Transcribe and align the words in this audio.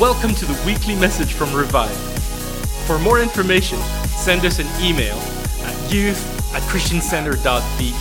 Welcome 0.00 0.34
to 0.34 0.44
the 0.44 0.60
weekly 0.66 0.96
message 0.96 1.34
from 1.34 1.54
Revive. 1.54 1.96
For 2.88 2.98
more 2.98 3.20
information, 3.20 3.78
send 4.08 4.44
us 4.44 4.58
an 4.58 4.66
email 4.82 5.16
at 5.62 5.92
youth 5.92 6.18
at 6.52 6.62
christiancenter.be. 6.62 7.92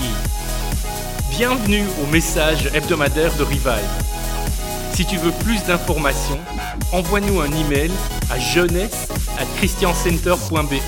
Bienvenue 1.37 1.85
au 2.01 2.07
message 2.07 2.65
hebdomadaire 2.73 3.31
de 3.37 3.43
Revive. 3.43 3.87
Si 4.95 5.05
tu 5.05 5.17
veux 5.17 5.31
plus 5.43 5.63
d'informations, 5.65 6.39
envoie-nous 6.91 7.39
un 7.39 7.51
email 7.51 7.91
à 8.31 8.39
jeunesse 8.39 9.07
at 9.37 9.45
christiancenter.be. 9.57 10.81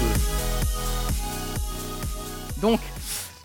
Donc, 2.62 2.80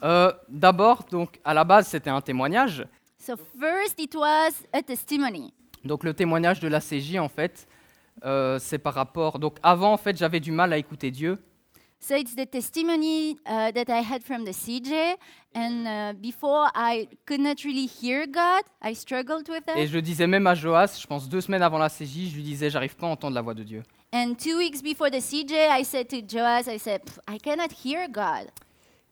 euh, 0.02 0.32
d'abord, 0.48 1.04
donc 1.10 1.38
à 1.44 1.52
la 1.52 1.64
base, 1.64 1.88
c'était 1.88 2.08
un 2.08 2.22
témoignage. 2.22 2.86
So 3.18 3.36
first 3.36 3.98
it 3.98 4.14
was 4.14 4.52
a 4.72 4.80
testimony. 4.82 5.52
Donc 5.84 6.04
le 6.04 6.14
témoignage 6.14 6.60
de 6.60 6.68
la 6.68 6.80
CJ, 6.80 7.16
en 7.18 7.28
fait, 7.28 7.66
euh, 8.24 8.58
c'est 8.58 8.78
par 8.78 8.94
rapport. 8.94 9.38
Donc 9.38 9.56
avant, 9.62 9.92
en 9.92 9.96
fait, 9.96 10.16
j'avais 10.16 10.40
du 10.40 10.52
mal 10.52 10.72
à 10.72 10.78
écouter 10.78 11.10
Dieu. 11.10 11.38
So 12.02 12.14
it's 12.14 12.34
the 12.34 12.50
testimony 12.50 13.32
uh, 13.46 13.70
that 13.72 13.90
I 13.90 14.02
had 14.02 14.22
from 14.22 14.44
the 14.46 14.54
CJ, 14.54 15.16
and 15.54 15.84
uh, 15.84 16.14
before 16.14 16.68
I 16.74 17.06
could 17.26 17.42
not 17.42 17.56
really 17.62 17.86
hear 17.86 18.26
God, 18.26 18.62
I 18.82 18.94
struggled 18.94 19.46
with 19.50 19.62
Et 19.76 19.82
that. 19.82 19.86
je 19.86 19.92
le 19.92 20.00
disais 20.00 20.26
même 20.26 20.46
à 20.46 20.54
Joas, 20.54 20.98
je 20.98 21.06
pense 21.06 21.28
deux 21.28 21.42
semaines 21.42 21.60
avant 21.60 21.76
la 21.76 21.90
CJ, 21.90 22.30
je 22.30 22.36
lui 22.36 22.42
disais, 22.42 22.70
j'arrive 22.70 22.96
pas 22.96 23.06
à 23.06 23.10
entendre 23.10 23.34
la 23.34 23.42
voix 23.42 23.52
de 23.52 23.64
Dieu. 23.64 23.82
And 24.14 24.32
two 24.42 24.56
weeks 24.56 24.82
before 24.82 25.10
the 25.10 25.20
CJ, 25.20 25.52
I 25.78 25.84
said 25.84 26.08
to 26.08 26.16
Joas, 26.26 26.68
I 26.74 26.78
said, 26.78 27.02
"Pff, 27.04 27.18
I 27.28 27.36
cannot 27.38 27.68
hear 27.84 28.08
God. 28.08 28.48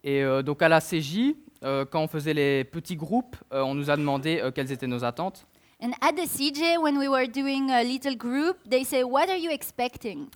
Et 0.02 0.22
euh, 0.22 0.42
donc 0.42 0.62
à 0.62 0.68
la 0.70 0.80
CJ, 0.80 1.36
euh, 1.64 1.84
quand 1.84 2.00
on 2.00 2.08
faisait 2.08 2.32
les 2.32 2.64
petits 2.64 2.96
groupes, 2.96 3.36
on 3.50 3.74
nous 3.74 3.90
a 3.90 3.98
demandé 3.98 4.42
quelles 4.54 4.72
étaient 4.72 4.86
nos 4.86 5.04
attentes. 5.04 5.46
And 5.80 5.92
at 6.00 6.16
the 6.16 6.26
CJ, 6.26 6.78
when 6.82 6.98
we 6.98 7.08
were 7.08 7.26
doing 7.26 7.70
a 7.70 7.82
little 7.84 8.16
group, 8.16 8.56
they 8.68 8.84
say, 8.84 9.04
What 9.04 9.28
are 9.28 9.36
you 9.38 9.50
expecting? 9.50 10.28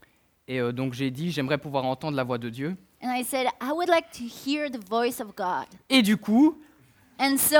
Et 0.49 0.61
euh, 0.61 0.73
donc 0.73 0.93
j'ai 0.93 1.11
dit, 1.11 1.31
j'aimerais 1.31 1.59
pouvoir 1.59 1.85
entendre 1.85 2.17
la 2.17 2.25
voix 2.25 2.39
de 2.39 2.49
Dieu. 2.49 2.77
And 3.03 3.11
I 3.13 3.25
said, 3.25 3.47
I 3.61 3.73
would 3.73 3.89
like 3.89 4.11
to 4.13 4.25
hear 4.25 4.71
the 4.71 4.79
voice 4.89 5.21
of 5.21 5.35
God. 5.37 5.67
Et 5.89 6.03
du 6.03 6.17
coup, 6.17 6.59
And 7.19 7.37
so, 7.37 7.57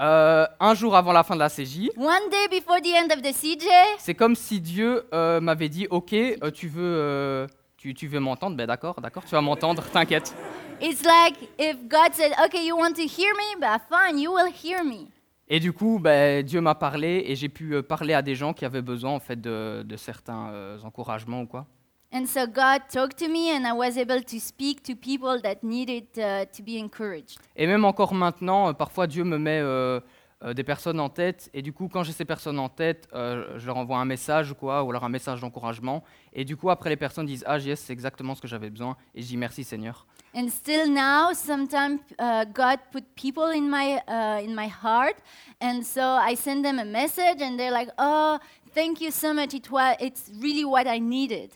euh, 0.00 0.46
un 0.58 0.74
jour 0.74 0.96
avant 0.96 1.12
la 1.12 1.22
fin 1.22 1.34
de 1.34 1.40
la 1.40 1.48
CJ, 1.48 1.90
one 1.96 2.28
day 2.30 2.48
before 2.50 2.80
the 2.80 2.94
end 2.94 3.12
of 3.12 3.22
the 3.22 3.32
CJ, 3.32 3.66
c'est 3.98 4.14
comme 4.14 4.34
si 4.34 4.60
Dieu 4.60 5.04
euh, 5.12 5.40
m'avait 5.40 5.68
dit, 5.68 5.86
ok, 5.90 6.12
euh, 6.12 6.50
tu 6.52 6.68
veux, 6.68 6.82
euh, 6.82 7.46
tu, 7.76 7.94
tu 7.94 8.06
veux 8.08 8.20
m'entendre, 8.20 8.56
ben 8.56 8.66
d'accord, 8.66 9.00
d'accord, 9.00 9.24
tu 9.24 9.30
vas 9.30 9.40
m'entendre, 9.40 9.82
t'inquiète. 9.92 10.34
it's 10.80 11.04
like 11.04 11.36
if 11.58 11.76
God 11.88 12.14
said, 12.14 12.32
Okay, 12.46 12.64
you 12.66 12.76
want 12.76 12.94
to 12.94 13.02
hear 13.02 13.32
me? 13.34 13.60
But 13.60 13.82
fine, 13.90 14.18
you 14.18 14.32
will 14.32 14.50
hear 14.50 14.82
me. 14.84 15.08
Et 15.52 15.58
du 15.58 15.72
coup, 15.72 15.98
ben, 15.98 16.44
Dieu 16.44 16.60
m'a 16.60 16.76
parlé 16.76 17.24
et 17.26 17.34
j'ai 17.34 17.48
pu 17.48 17.74
euh, 17.74 17.82
parler 17.82 18.14
à 18.14 18.22
des 18.22 18.36
gens 18.36 18.52
qui 18.52 18.64
avaient 18.64 18.82
besoin 18.82 19.10
en 19.10 19.18
fait 19.18 19.40
de, 19.40 19.82
de 19.82 19.96
certains 19.96 20.50
euh, 20.50 20.78
encouragements 20.84 21.42
ou 21.42 21.46
quoi. 21.46 21.66
And 22.12 22.26
so 22.26 22.46
God 22.46 22.82
talked 22.88 23.16
to 23.18 23.28
me, 23.28 23.52
and 23.52 23.64
I 23.64 23.72
was 23.72 23.98
able 23.98 24.22
to 24.24 24.38
speak 24.38 24.82
to 24.84 24.94
people 24.94 25.40
that 25.42 25.62
needed 25.62 26.06
uh, 26.16 26.44
to 26.56 26.62
be 26.62 26.80
encouraged. 26.80 27.38
Et 27.56 27.66
même 27.66 27.84
encore 27.84 28.14
maintenant, 28.14 28.68
euh, 28.68 28.72
parfois 28.72 29.08
Dieu 29.08 29.24
me 29.24 29.38
met 29.38 29.60
euh, 29.60 30.00
euh, 30.44 30.54
des 30.54 30.64
personnes 30.64 30.98
en 30.98 31.08
tête, 31.08 31.50
et 31.52 31.62
du 31.62 31.72
coup, 31.72 31.88
quand 31.88 32.02
j'ai 32.02 32.12
ces 32.12 32.24
personnes 32.24 32.58
en 32.58 32.68
tête, 32.68 33.08
euh, 33.12 33.58
je 33.58 33.66
leur 33.66 33.76
envoie 33.76 33.98
un 33.98 34.04
message, 34.04 34.54
quoi, 34.54 34.82
ou 34.82 34.90
alors 34.90 35.04
un 35.04 35.08
message 35.08 35.40
d'encouragement, 35.40 36.02
et 36.32 36.44
du 36.44 36.56
coup, 36.56 36.70
après, 36.70 36.90
les 36.90 36.96
personnes 36.96 37.26
disent 37.26 37.44
Ah, 37.46 37.58
yes, 37.58 37.80
c'est 37.80 37.92
exactement 37.92 38.34
ce 38.34 38.40
que 38.40 38.48
j'avais 38.48 38.70
besoin, 38.70 38.96
et 39.14 39.22
je 39.22 39.26
dis 39.26 39.36
merci 39.36 39.64
Seigneur. 39.64 40.06
And 40.32 40.48
still 40.52 40.86
now, 40.88 41.32
sometimes 41.32 42.00
uh, 42.18 42.44
God 42.44 42.78
put 42.92 43.04
people 43.16 43.46
in 43.46 43.68
my 43.68 44.00
uh, 44.06 44.40
in 44.40 44.54
my 44.54 44.68
heart, 44.68 45.16
and 45.60 45.84
so 45.84 46.02
I 46.02 46.36
send 46.36 46.64
them 46.64 46.78
a 46.78 46.84
message, 46.84 47.42
and 47.42 47.58
they're 47.58 47.72
like, 47.72 47.90
"Oh, 47.98 48.38
thank 48.72 49.00
you 49.00 49.10
so 49.10 49.34
much. 49.34 49.54
It 49.54 49.70
was 49.72 49.96
it's 49.98 50.30
really 50.38 50.64
what 50.64 50.86
I 50.86 51.00
needed." 51.00 51.50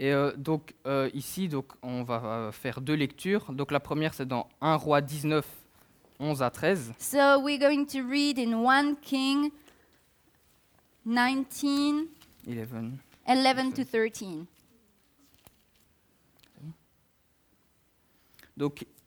Et 0.00 0.12
euh, 0.12 0.32
donc, 0.36 0.74
euh, 0.86 1.08
ici, 1.14 1.48
donc, 1.48 1.66
on 1.82 2.02
va 2.02 2.20
euh, 2.24 2.52
faire 2.52 2.80
deux 2.80 2.94
lectures. 2.94 3.52
Donc, 3.52 3.70
la 3.70 3.80
première, 3.80 4.12
c'est 4.12 4.26
dans 4.26 4.48
1 4.60 4.74
Roi 4.74 5.00
19, 5.00 5.46
11 6.18 6.42
à 6.42 6.50
13. 6.50 6.92
So 6.98 7.40
we're 7.40 7.60
going 7.60 7.86
to 7.86 8.00
read 8.06 8.38
in 8.38 8.54
1 8.54 8.96
King 9.00 9.50
19, 11.06 12.06
11. 12.46 12.98
11 13.26 13.72
to 13.72 13.84
13. 13.84 14.46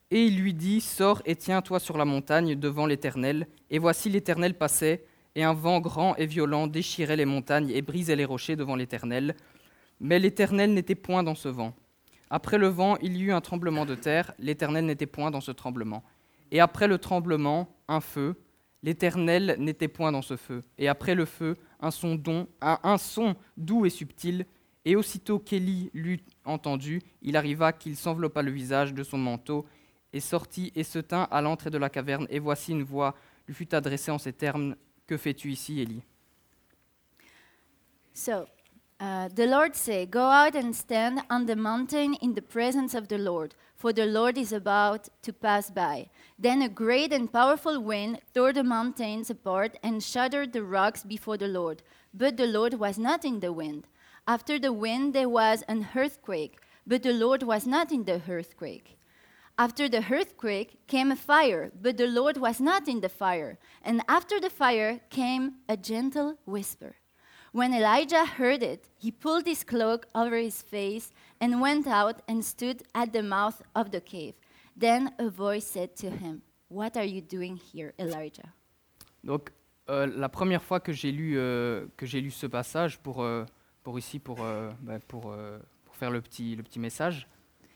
Et 0.09 0.25
il 0.25 0.39
lui 0.39 0.53
dit, 0.53 0.81
Sors 0.81 1.21
et 1.25 1.35
tiens-toi 1.35 1.79
sur 1.79 1.97
la 1.97 2.05
montagne 2.05 2.55
devant 2.55 2.85
l'Éternel. 2.85 3.47
Et 3.69 3.79
voici 3.79 4.09
l'Éternel 4.09 4.57
passait, 4.57 5.05
et 5.35 5.43
un 5.43 5.53
vent 5.53 5.79
grand 5.79 6.15
et 6.15 6.25
violent 6.25 6.67
déchirait 6.67 7.15
les 7.15 7.25
montagnes 7.25 7.69
et 7.69 7.81
brisait 7.81 8.15
les 8.15 8.25
rochers 8.25 8.55
devant 8.55 8.75
l'Éternel. 8.75 9.35
Mais 9.99 10.19
l'Éternel 10.19 10.73
n'était 10.73 10.95
point 10.95 11.23
dans 11.23 11.35
ce 11.35 11.49
vent. 11.49 11.73
Après 12.29 12.57
le 12.57 12.67
vent, 12.67 12.97
il 13.01 13.15
y 13.17 13.23
eut 13.23 13.31
un 13.31 13.41
tremblement 13.41 13.85
de 13.85 13.95
terre, 13.95 14.33
l'Éternel 14.39 14.85
n'était 14.85 15.05
point 15.05 15.31
dans 15.31 15.41
ce 15.41 15.51
tremblement. 15.51 16.03
Et 16.51 16.59
après 16.59 16.87
le 16.87 16.97
tremblement, 16.97 17.69
un 17.87 18.01
feu, 18.01 18.35
l'Éternel 18.83 19.55
n'était 19.59 19.87
point 19.87 20.11
dans 20.11 20.21
ce 20.21 20.35
feu. 20.35 20.61
Et 20.77 20.87
après 20.87 21.15
le 21.15 21.25
feu, 21.25 21.55
un 21.79 21.91
son, 21.91 22.15
don, 22.15 22.47
un, 22.61 22.79
un 22.83 22.97
son 22.97 23.35
doux 23.55 23.85
et 23.85 23.89
subtil. 23.89 24.45
Et 24.87 24.95
aussitôt 24.95 25.37
qu'Élie 25.37 25.91
l'eut 25.93 26.21
entendu, 26.45 27.01
il 27.21 27.35
arriva 27.35 27.73
qu'il 27.73 27.97
s'enveloppa 27.97 28.41
le 28.41 28.51
visage 28.51 28.93
de 28.93 29.03
son 29.03 29.17
manteau, 29.17 29.65
et 30.13 30.21
sortit 30.21 30.71
et 30.75 30.85
se 30.85 30.99
tint 30.99 31.27
à 31.29 31.41
l'entrée 31.41 31.69
de 31.69 31.77
la 31.77 31.89
caverne. 31.89 32.25
Et 32.29 32.39
voici 32.39 32.71
une 32.71 32.83
voix 32.83 33.13
lui 33.49 33.53
fut 33.53 33.75
adressée 33.75 34.11
en 34.11 34.17
ces 34.17 34.31
termes 34.31 34.77
Que 35.05 35.17
fais-tu 35.17 35.51
ici, 35.51 35.81
Élie? 35.81 36.03
So, 38.13 38.45
uh, 39.01 39.27
the 39.35 39.45
Lord 39.45 39.75
said, 39.75 40.09
Go 40.09 40.21
out 40.21 40.55
and 40.55 40.71
stand 40.71 41.19
on 41.29 41.45
the 41.45 41.57
mountain 41.57 42.13
in 42.21 42.33
the 42.33 42.41
presence 42.41 42.95
of 42.95 43.09
the 43.09 43.17
Lord, 43.17 43.55
for 43.75 43.91
the 43.91 44.05
Lord 44.05 44.37
is 44.37 44.53
about 44.53 45.09
to 45.21 45.33
pass 45.33 45.69
by. 45.69 46.07
Then 46.39 46.61
a 46.61 46.69
great 46.69 47.11
and 47.11 47.29
powerful 47.29 47.81
wind 47.81 48.21
tore 48.33 48.53
the 48.53 48.63
mountains 48.63 49.29
apart 49.29 49.77
and 49.83 50.01
shattered 50.01 50.53
the 50.53 50.63
rocks 50.63 51.03
before 51.03 51.35
the 51.35 51.49
Lord. 51.49 51.83
But 52.13 52.37
the 52.37 52.47
Lord 52.47 52.75
was 52.75 52.97
not 52.97 53.25
in 53.25 53.41
the 53.41 53.51
wind. 53.51 53.85
After 54.27 54.59
the 54.59 54.73
wind, 54.73 55.13
there 55.13 55.29
was 55.29 55.63
an 55.69 55.87
earthquake, 55.95 56.59
but 56.85 57.01
the 57.01 57.13
Lord 57.13 57.43
was 57.43 57.65
not 57.65 57.93
in 57.93 58.03
the 58.03 58.21
earthquake. 58.27 58.97
After 59.57 59.87
the 59.87 60.03
earthquake 60.11 60.85
came 60.85 61.11
a 61.11 61.15
fire, 61.15 61.71
but 61.81 61.95
the 61.95 62.07
Lord 62.07 62.35
was 62.35 62.59
not 62.59 62.89
in 62.89 62.99
the 62.99 63.09
fire. 63.09 63.57
And 63.81 64.01
after 64.09 64.39
the 64.39 64.49
fire 64.49 64.99
came 65.09 65.55
a 65.69 65.77
gentle 65.77 66.35
whisper. 66.45 66.97
When 67.53 67.73
Elijah 67.73 68.25
heard 68.25 68.61
it, 68.61 68.89
he 68.97 69.11
pulled 69.11 69.45
his 69.47 69.63
cloak 69.63 70.07
over 70.13 70.35
his 70.35 70.61
face 70.61 71.11
and 71.39 71.61
went 71.61 71.87
out 71.87 72.21
and 72.27 72.43
stood 72.43 72.83
at 72.93 73.13
the 73.13 73.23
mouth 73.23 73.61
of 73.73 73.91
the 73.91 74.01
cave. 74.01 74.35
Then 74.75 75.13
a 75.17 75.29
voice 75.29 75.65
said 75.65 75.95
to 75.97 76.09
him, 76.09 76.41
What 76.67 76.97
are 76.97 77.05
you 77.05 77.21
doing 77.21 77.55
here, 77.55 77.93
Elijah? 77.97 78.53
Donc, 79.23 79.51
euh, 79.89 80.05
la 80.05 80.29
première 80.29 80.61
fois 80.61 80.81
que 80.81 80.91
j'ai 80.91 81.11
lu, 81.11 81.37
euh, 81.37 81.87
que 81.95 82.05
j'ai 82.05 82.21
lu 82.21 82.29
ce 82.29 82.45
passage 82.45 82.99
pour, 82.99 83.23
euh, 83.23 83.45
pour 83.87 83.97
ici, 83.97 84.19
pour, 84.19 84.43
euh, 84.43 84.69
bah, 84.81 84.99
pour, 85.07 85.31
euh, 85.31 85.57
pour 85.85 85.95
faire 85.95 86.11
le 86.11 86.19
petit, 86.19 86.57
le 86.57 86.61
petit 86.63 86.77
message, 86.77 87.25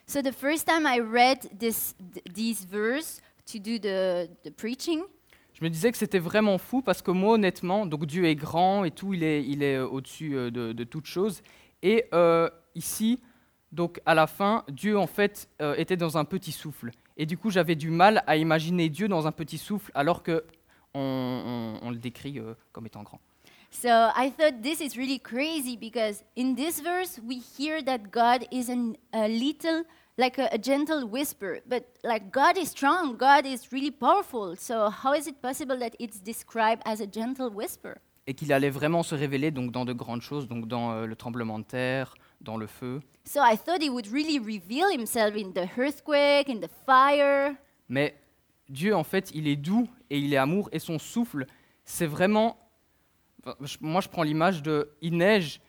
So 0.07 0.21
the 0.21 0.33
first 0.33 0.67
time 0.67 0.85
I 0.85 0.99
read 0.99 1.57
this, 1.57 1.95
th- 2.13 2.25
these 2.33 2.65
verse 2.69 3.21
to 3.49 3.59
do 3.59 3.77
the, 3.79 4.27
the 4.43 4.51
preaching, 4.53 5.03
je 5.53 5.63
me 5.63 5.69
disais 5.69 5.89
que 5.89 5.97
c'était 5.97 6.19
vraiment 6.19 6.57
fou 6.57 6.81
parce 6.81 7.01
que 7.01 7.11
moi, 7.11 7.35
honnêtement, 7.35 7.85
donc 7.85 8.05
Dieu 8.05 8.25
est 8.25 8.35
grand 8.35 8.83
et 8.83 8.91
tout, 8.91 9.13
il 9.13 9.23
est, 9.23 9.41
il 9.47 9.63
est 9.63 9.77
euh, 9.77 9.87
au-dessus 9.87 10.31
de, 10.31 10.73
de 10.73 10.83
toute 10.83 11.05
chose. 11.05 11.41
Et 11.81 12.03
euh, 12.13 12.49
ici, 12.75 13.21
donc 13.71 14.01
à 14.05 14.13
la 14.13 14.27
fin, 14.27 14.65
Dieu 14.67 14.97
en 14.99 15.07
fait 15.07 15.47
euh, 15.61 15.75
était 15.77 15.95
dans 15.95 16.17
un 16.17 16.25
petit 16.25 16.51
souffle. 16.51 16.91
Et 17.15 17.25
du 17.25 17.37
coup, 17.37 17.49
j'avais 17.51 17.75
du 17.75 17.89
mal 17.89 18.21
à 18.27 18.35
imaginer 18.35 18.89
Dieu 18.89 19.07
dans 19.07 19.27
un 19.27 19.31
petit 19.31 19.57
souffle 19.57 19.91
alors 19.95 20.23
que 20.23 20.43
on, 20.93 20.99
on- 21.81 21.87
on 21.87 21.89
le 21.89 21.97
décrit 21.99 22.37
euh, 22.37 22.53
comme 22.73 22.85
étant 22.85 23.03
grand. 23.03 23.21
So 23.73 24.11
I 24.13 24.29
thought 24.29 24.61
this 24.61 24.81
is 24.81 24.97
really 24.97 25.17
crazy 25.17 25.77
because 25.77 26.23
in 26.35 26.55
this 26.55 26.81
verse 26.81 27.19
we 27.25 27.39
hear 27.39 27.81
that 27.83 28.11
God 28.11 28.45
is 28.51 28.69
an, 28.69 28.97
a 29.13 29.27
little, 29.27 29.85
like 30.17 30.37
a, 30.37 30.49
a 30.51 30.57
gentle 30.57 31.07
whisper, 31.07 31.61
but 31.65 31.85
like 32.03 32.31
God 32.31 32.57
is 32.57 32.69
strong, 32.69 33.15
God 33.17 33.45
is 33.45 33.71
really 33.71 33.89
powerful. 33.89 34.55
So 34.57 34.89
how 34.89 35.13
is 35.13 35.25
it 35.25 35.41
possible 35.41 35.77
that 35.79 35.95
it's 35.99 36.19
described 36.19 36.83
as 36.85 36.99
a 36.99 37.07
gentle 37.07 37.49
whisper? 37.49 38.01
Et 38.27 38.33
qu'il 38.35 38.53
allait 38.53 38.69
vraiment 38.69 39.03
se 39.03 39.15
révéler 39.15 39.51
donc 39.51 39.71
dans 39.71 39.85
de 39.85 39.93
grandes 39.93 40.21
choses, 40.21 40.47
donc 40.47 40.67
dans 40.67 40.91
euh, 40.91 41.05
le 41.07 41.15
tremblement 41.15 41.57
de 41.57 41.63
terre, 41.63 42.13
dans 42.41 42.57
le 42.57 42.67
feu. 42.67 43.01
So 43.25 43.39
I 43.41 43.57
thought 43.57 43.81
he 43.81 43.89
would 43.89 44.07
really 44.11 44.37
reveal 44.37 44.91
himself 44.91 45.35
in 45.35 45.53
the 45.53 45.67
earthquake, 45.79 46.49
in 46.49 46.59
the 46.59 46.69
fire. 46.85 47.55
Mais 47.89 48.15
Dieu, 48.69 48.95
en 48.95 49.03
fait, 49.03 49.31
il 49.33 49.47
est 49.47 49.55
doux 49.55 49.87
et 50.09 50.19
il 50.19 50.33
est 50.33 50.37
amour, 50.37 50.69
et 50.71 50.79
son 50.79 50.99
souffle, 50.99 51.47
c'est 51.85 52.05
vraiment... 52.05 52.57
enfin, 53.45 53.55
je- 53.61 53.77
Moi, 53.81 54.01
je 54.01 54.09
prends 54.09 54.23
l'image 54.23 54.61
de... 54.63 54.89
Il 55.01 55.17
neige, 55.17 55.59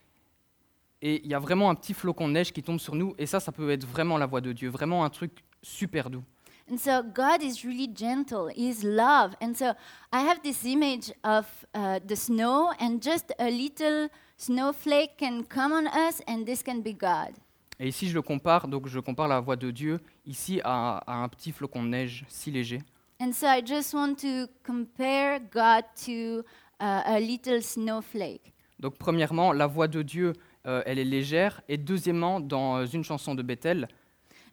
et 1.00 1.20
il 1.24 1.30
y 1.30 1.34
a 1.34 1.38
vraiment 1.38 1.68
un 1.70 1.74
petit 1.74 1.94
flocon 1.94 2.28
de 2.28 2.32
neige 2.34 2.52
qui 2.52 2.62
tombe 2.62 2.78
sur 2.78 2.94
nous, 2.94 3.14
et 3.18 3.26
ça, 3.26 3.40
ça 3.40 3.50
peut 3.52 3.70
être 3.70 3.86
vraiment 3.86 4.18
la 4.18 4.26
voix 4.26 4.40
de 4.40 4.52
Dieu, 4.52 4.68
vraiment 4.70 5.04
un 5.04 5.10
truc 5.10 5.44
super 5.62 6.10
doux. 6.10 6.22
And 6.70 6.76
so 6.78 7.02
God 7.02 7.42
is 7.42 7.64
really 7.64 7.88
gentle. 7.92 8.48
He 8.54 8.68
is 8.68 8.84
love. 8.84 9.34
And 9.42 9.52
so 9.54 9.72
I 10.12 10.20
have 10.28 10.40
this 10.42 10.64
image 10.64 11.12
of 11.24 11.44
uh, 11.74 11.98
the 12.06 12.14
snow, 12.14 12.70
and 12.80 12.98
just 13.02 13.34
a 13.38 13.50
little 13.50 14.08
snowflake 14.36 15.16
can 15.18 15.42
come 15.42 15.72
on 15.72 15.86
us, 15.88 16.22
and 16.28 16.44
this 16.44 16.62
can 16.62 16.80
be 16.80 16.94
God. 16.94 17.34
Et 17.80 17.88
ici, 17.88 18.08
je 18.08 18.14
le 18.14 18.22
compare, 18.22 18.68
donc 18.68 18.86
je 18.86 19.00
compare 19.00 19.26
la 19.26 19.40
voix 19.40 19.56
de 19.56 19.72
Dieu 19.72 19.98
ici 20.24 20.60
à, 20.62 20.98
à 20.98 21.14
un 21.24 21.28
petit 21.28 21.50
flocon 21.50 21.82
de 21.82 21.88
neige 21.88 22.24
si 22.28 22.52
léger. 22.52 22.78
And 23.20 23.32
so 23.32 23.46
I 23.48 23.60
just 23.64 23.92
want 23.92 24.14
to 24.20 24.46
compare 24.64 25.40
God 25.40 25.84
to 26.06 26.44
a 26.84 27.20
little 27.20 27.62
snowflake. 27.62 28.52
Donc 28.78 28.96
premièrement, 28.98 29.52
la 29.52 29.66
voix 29.66 29.88
de 29.88 30.02
Dieu, 30.02 30.32
euh, 30.66 30.82
elle 30.86 30.98
est 30.98 31.04
légère. 31.04 31.60
Et 31.68 31.76
deuxièmement, 31.78 32.40
dans 32.40 32.78
euh, 32.78 32.86
une 32.86 33.04
chanson 33.04 33.34
de 33.34 33.42
Bethel, 33.42 33.88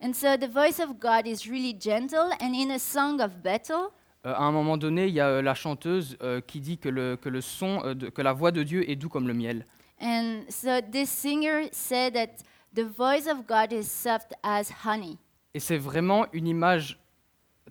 And 0.01 0.13
so 0.13 0.37
the 0.37 0.49
voice 0.49 0.79
of 0.79 0.97
God 0.97 1.27
is 1.27 1.49
really 1.49 1.75
gentle, 1.77 2.31
and 2.41 2.53
in 2.53 2.69
a 2.71 2.79
song 2.79 3.19
of 3.19 3.35
Bethel, 3.43 3.89
euh, 4.25 4.33
à 4.33 4.43
un 4.43 4.51
moment 4.51 4.77
donné, 4.77 5.07
il 5.07 5.13
y 5.13 5.19
a 5.19 5.27
euh, 5.27 5.41
la 5.41 5.53
chanteuse 5.53 6.15
euh, 6.21 6.39
qui 6.39 6.61
dit 6.61 6.77
que, 6.77 6.87
le, 6.87 7.17
que, 7.17 7.27
le 7.27 7.41
son, 7.41 7.81
euh, 7.83 7.93
de- 7.95 8.07
que 8.09 8.21
la 8.21 8.31
voix 8.31 8.51
de 8.51 8.63
Dieu 8.63 8.89
est 8.89 8.95
doux 8.95 9.09
comme 9.09 9.27
le 9.27 9.33
miel. 9.33 9.65
and 10.01 10.43
so 10.49 10.79
this 10.89 11.09
singer 11.09 11.67
said 11.73 12.13
that 12.13 12.45
the 12.73 12.85
voice 12.85 13.27
of 13.27 13.45
God 13.45 13.73
is 13.73 13.83
soft 13.89 14.33
as 14.43 14.69
honey. 14.85 15.17
Et 15.53 15.59
c'est 15.59 15.77
vraiment 15.77 16.25
une 16.31 16.47
image 16.47 16.97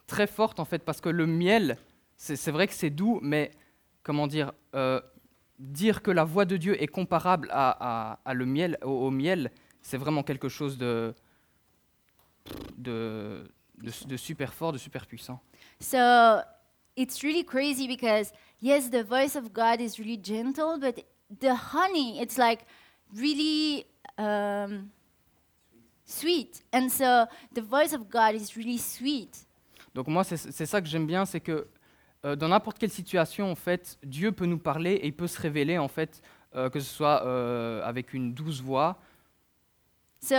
très 0.07 0.27
forte 0.27 0.61
en 0.61 0.67
fait, 0.67 0.85
parce 0.85 1.01
que 1.01 1.09
le 1.09 1.27
miel, 1.27 1.79
c'est 2.17 2.51
vrai 2.51 2.67
que 2.67 2.75
c'est 2.75 2.91
doux, 2.91 3.21
mais 3.23 3.51
comment 4.09 4.27
dire, 4.27 4.53
euh, 4.75 5.03
dire 5.59 6.01
que 6.03 6.11
la 6.11 6.25
voix 6.25 6.47
de 6.47 6.57
Dieu 6.57 6.83
est 6.83 6.87
comparable 6.89 7.49
à, 7.53 7.67
à- 8.13 8.21
à 8.25 8.33
le 8.33 8.47
miel, 8.47 8.79
au, 8.83 9.07
au 9.07 9.11
miel, 9.11 9.51
c'est 9.83 9.99
vraiment 9.99 10.23
quelque 10.23 10.49
chose 10.49 10.79
de, 10.79 11.15
de, 12.79 13.45
de, 13.83 13.91
de 14.07 14.17
super 14.17 14.55
fort, 14.55 14.73
de 14.73 14.79
super 14.79 15.07
puissant. 15.07 15.41
So 15.79 15.99
it's 16.97 17.23
really 17.23 17.45
crazy 17.45 17.87
because, 17.87 18.33
yes, 18.63 18.89
the 18.91 19.03
voice 19.05 19.37
of 19.37 19.53
God 19.53 19.81
is 19.81 19.99
really 19.99 20.17
gentle, 20.23 20.79
but 20.81 21.05
the 21.41 21.55
honey, 21.75 22.19
it's 22.23 22.39
like 22.39 22.61
really 23.15 23.85
um, 24.17 24.89
sweet. 26.07 26.63
And 26.73 26.89
so 26.89 27.27
the 27.53 27.61
voice 27.63 27.93
of 27.95 28.09
God 28.09 28.35
is 28.35 28.57
really 28.57 28.79
sweet. 28.79 29.45
Donc 29.95 30.07
moi, 30.09 30.25
c'est 30.25 30.37
c'est 30.39 30.67
ça 30.67 30.81
que 30.81 30.89
j'aime 30.89 31.07
bien, 31.07 31.27
c'est 31.27 31.41
que 31.41 31.69
euh, 32.25 32.37
dans 32.37 32.49
n'importe 32.49 32.79
quelle 32.79 32.91
situation, 32.91 33.51
en 33.51 33.55
fait, 33.55 33.99
Dieu 34.03 34.33
peut 34.33 34.47
nous 34.47 34.59
parler 34.59 34.93
et 34.95 35.07
il 35.07 35.13
peut 35.15 35.27
se 35.29 35.41
révéler, 35.41 35.79
en 35.79 35.89
fait, 35.89 36.21
euh, 36.57 36.69
que 36.71 36.81
ce 36.81 36.93
soit 36.93 37.25
euh, 37.25 37.83
avec 37.85 38.13
une 38.15 38.33
douce 38.35 38.61
voix, 38.61 38.99
So 40.21 40.35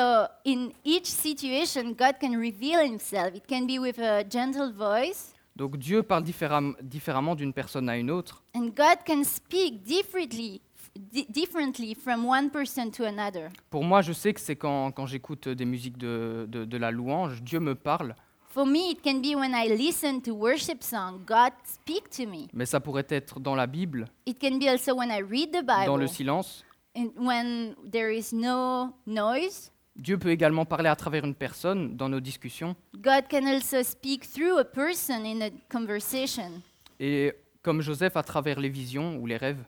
in 0.46 0.72
each 0.84 1.06
situation, 1.06 1.92
God 1.92 2.16
can 2.20 2.32
reveal 2.38 2.82
himself. 2.82 3.34
It 3.34 3.48
can 3.48 3.66
be 3.66 3.80
with 3.80 3.98
a 4.00 4.24
gentle 4.30 4.74
voice, 4.74 5.34
Donc 5.56 5.78
Dieu 5.78 6.04
parle 6.04 6.24
différem- 6.24 6.76
différemment 6.82 7.34
d'une 7.34 7.54
personne 7.54 7.88
à 7.88 7.96
une 7.98 8.12
autre. 8.12 8.44
and 8.56 8.72
God 8.76 8.98
can 9.08 9.24
speak 9.24 9.84
differently, 9.84 10.60
di- 10.98 11.26
differently 11.30 11.96
from 11.96 12.26
one 12.26 12.50
person 12.50 12.90
to 12.92 13.06
another. 13.06 13.50
Pour 13.70 13.86
moi, 13.86 14.02
je 14.02 14.12
sais 14.12 14.34
que 14.34 14.42
c'est 14.42 14.58
quand, 14.58 14.92
quand 14.92 15.06
j'écoute 15.06 15.48
des 15.48 15.66
musiques 15.66 15.98
de, 15.98 16.46
de, 16.50 16.66
de 16.66 16.78
la 16.78 16.92
louange, 16.92 17.42
Dieu 17.42 17.62
me 17.62 17.74
parle, 17.74 18.16
For 18.52 18.66
me, 18.66 18.92
it 18.92 19.04
can 19.04 19.22
be 19.22 19.36
when 19.36 19.54
I 19.54 19.68
listen 19.68 20.22
to 20.24 20.32
worship 20.34 20.82
song, 20.84 21.24
God 21.26 21.52
speak 21.64 22.10
to 22.18 22.26
me. 22.28 22.48
mais 22.54 22.66
ça 22.66 22.80
pourrait 22.80 23.06
être 23.10 23.40
dans 23.40 23.56
la 23.56 23.68
Bible, 23.68 24.08
It 24.26 24.40
can 24.42 24.58
be 24.58 24.68
also 24.68 24.96
when 24.96 25.12
I 25.12 25.22
read 25.22 25.52
the 25.52 25.64
dans 25.64 25.98
le 25.98 26.06
Bible, 26.06 26.10
silence. 26.10 26.64
and 26.96 27.10
when 27.18 27.76
there 27.92 28.12
is 28.12 28.34
no 28.34 28.94
noise. 29.06 29.72
Dieu 29.96 30.18
peut 30.18 30.30
également 30.32 30.66
parler 30.66 30.90
à 30.90 30.96
travers 30.96 31.26
une 31.26 31.36
personne 31.36 31.96
dans 31.96 32.10
nos 32.10 32.20
discussions. 32.22 32.76
God 32.96 33.26
can 33.30 33.46
also 33.46 33.84
speak 33.84 34.26
through 34.26 34.58
a 34.58 34.64
person 34.64 35.26
in 35.26 35.42
a 35.42 35.50
conversation, 35.72 36.62
Et 37.00 37.34
comme 37.62 37.82
Joseph 37.82 38.16
à 38.18 38.24
travers 38.24 38.60
les 38.60 38.70
visions 38.70 39.18
ou 39.18 39.28
les 39.28 39.38
rêves. 39.38 39.64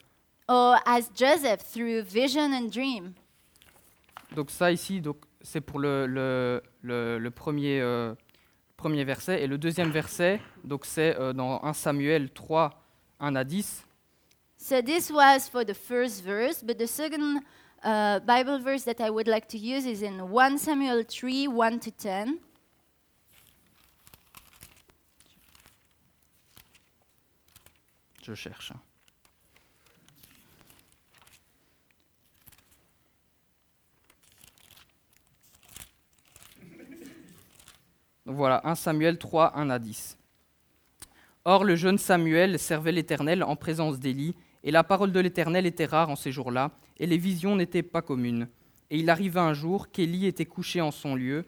or 0.47 0.77
as 0.87 1.11
Joseph 1.15 1.59
through 1.71 2.01
vision 2.03 2.51
and 2.53 2.69
dream. 2.71 3.13
Donc 4.35 4.49
ça 4.49 4.71
ici, 4.71 5.01
donc, 5.01 5.17
c'est 5.41 5.61
pour 5.61 5.77
le, 5.79 6.07
le, 6.07 6.63
le, 6.81 7.19
le 7.19 7.31
premier, 7.31 7.79
euh, 7.81 8.13
premier 8.81 9.03
verset. 9.03 9.43
Et 9.43 9.47
le 9.47 9.59
deuxième 9.59 9.91
verset, 9.91 10.41
donc 10.63 10.85
c'est 10.85 11.15
euh, 11.19 11.33
dans 11.33 11.63
1 11.63 11.73
Samuel 11.73 12.31
3, 12.31 12.71
1 13.19 13.35
à 13.35 13.43
10. 13.43 13.85
So 14.57 14.81
this 14.81 15.11
was 15.11 15.47
for 15.51 15.63
the 15.63 15.73
first 15.75 16.23
verse, 16.23 16.63
but 16.63 16.77
the 16.79 16.87
second 16.87 17.41
uh, 17.83 18.19
Bible 18.21 18.59
verse 18.59 18.83
that 18.85 18.99
I 18.99 19.11
would 19.11 19.27
like 19.27 19.47
to 19.49 19.57
use 19.57 19.85
is 19.85 20.03
in 20.03 20.19
1 20.31 20.57
Samuel 20.57 21.03
3 21.03 21.47
1 21.47 21.79
to 21.79 21.91
10. 21.91 22.39
Je 28.23 28.33
cherche. 28.33 28.73
Voilà, 38.25 38.61
1 38.65 38.75
Samuel 38.75 39.17
3, 39.17 39.57
1 39.57 39.69
à 39.71 39.79
10. 39.79 40.17
Or 41.43 41.63
le 41.63 41.75
jeune 41.75 41.97
Samuel 41.97 42.59
servait 42.59 42.91
l'Éternel 42.91 43.43
en 43.43 43.55
présence 43.55 43.99
d'Élie, 43.99 44.35
et 44.63 44.69
la 44.69 44.83
parole 44.83 45.11
de 45.11 45.19
l'Éternel 45.19 45.65
était 45.65 45.85
rare 45.85 46.09
en 46.09 46.15
ces 46.15 46.31
jours-là, 46.31 46.69
et 46.99 47.07
les 47.07 47.17
visions 47.17 47.55
n'étaient 47.55 47.81
pas 47.81 48.03
communes. 48.03 48.47
Et 48.91 48.99
il 48.99 49.09
arriva 49.09 49.41
un 49.41 49.53
jour 49.53 49.89
qu'Élie 49.89 50.27
était 50.27 50.45
couché 50.45 50.81
en 50.81 50.91
son 50.91 51.15
lieu. 51.15 51.45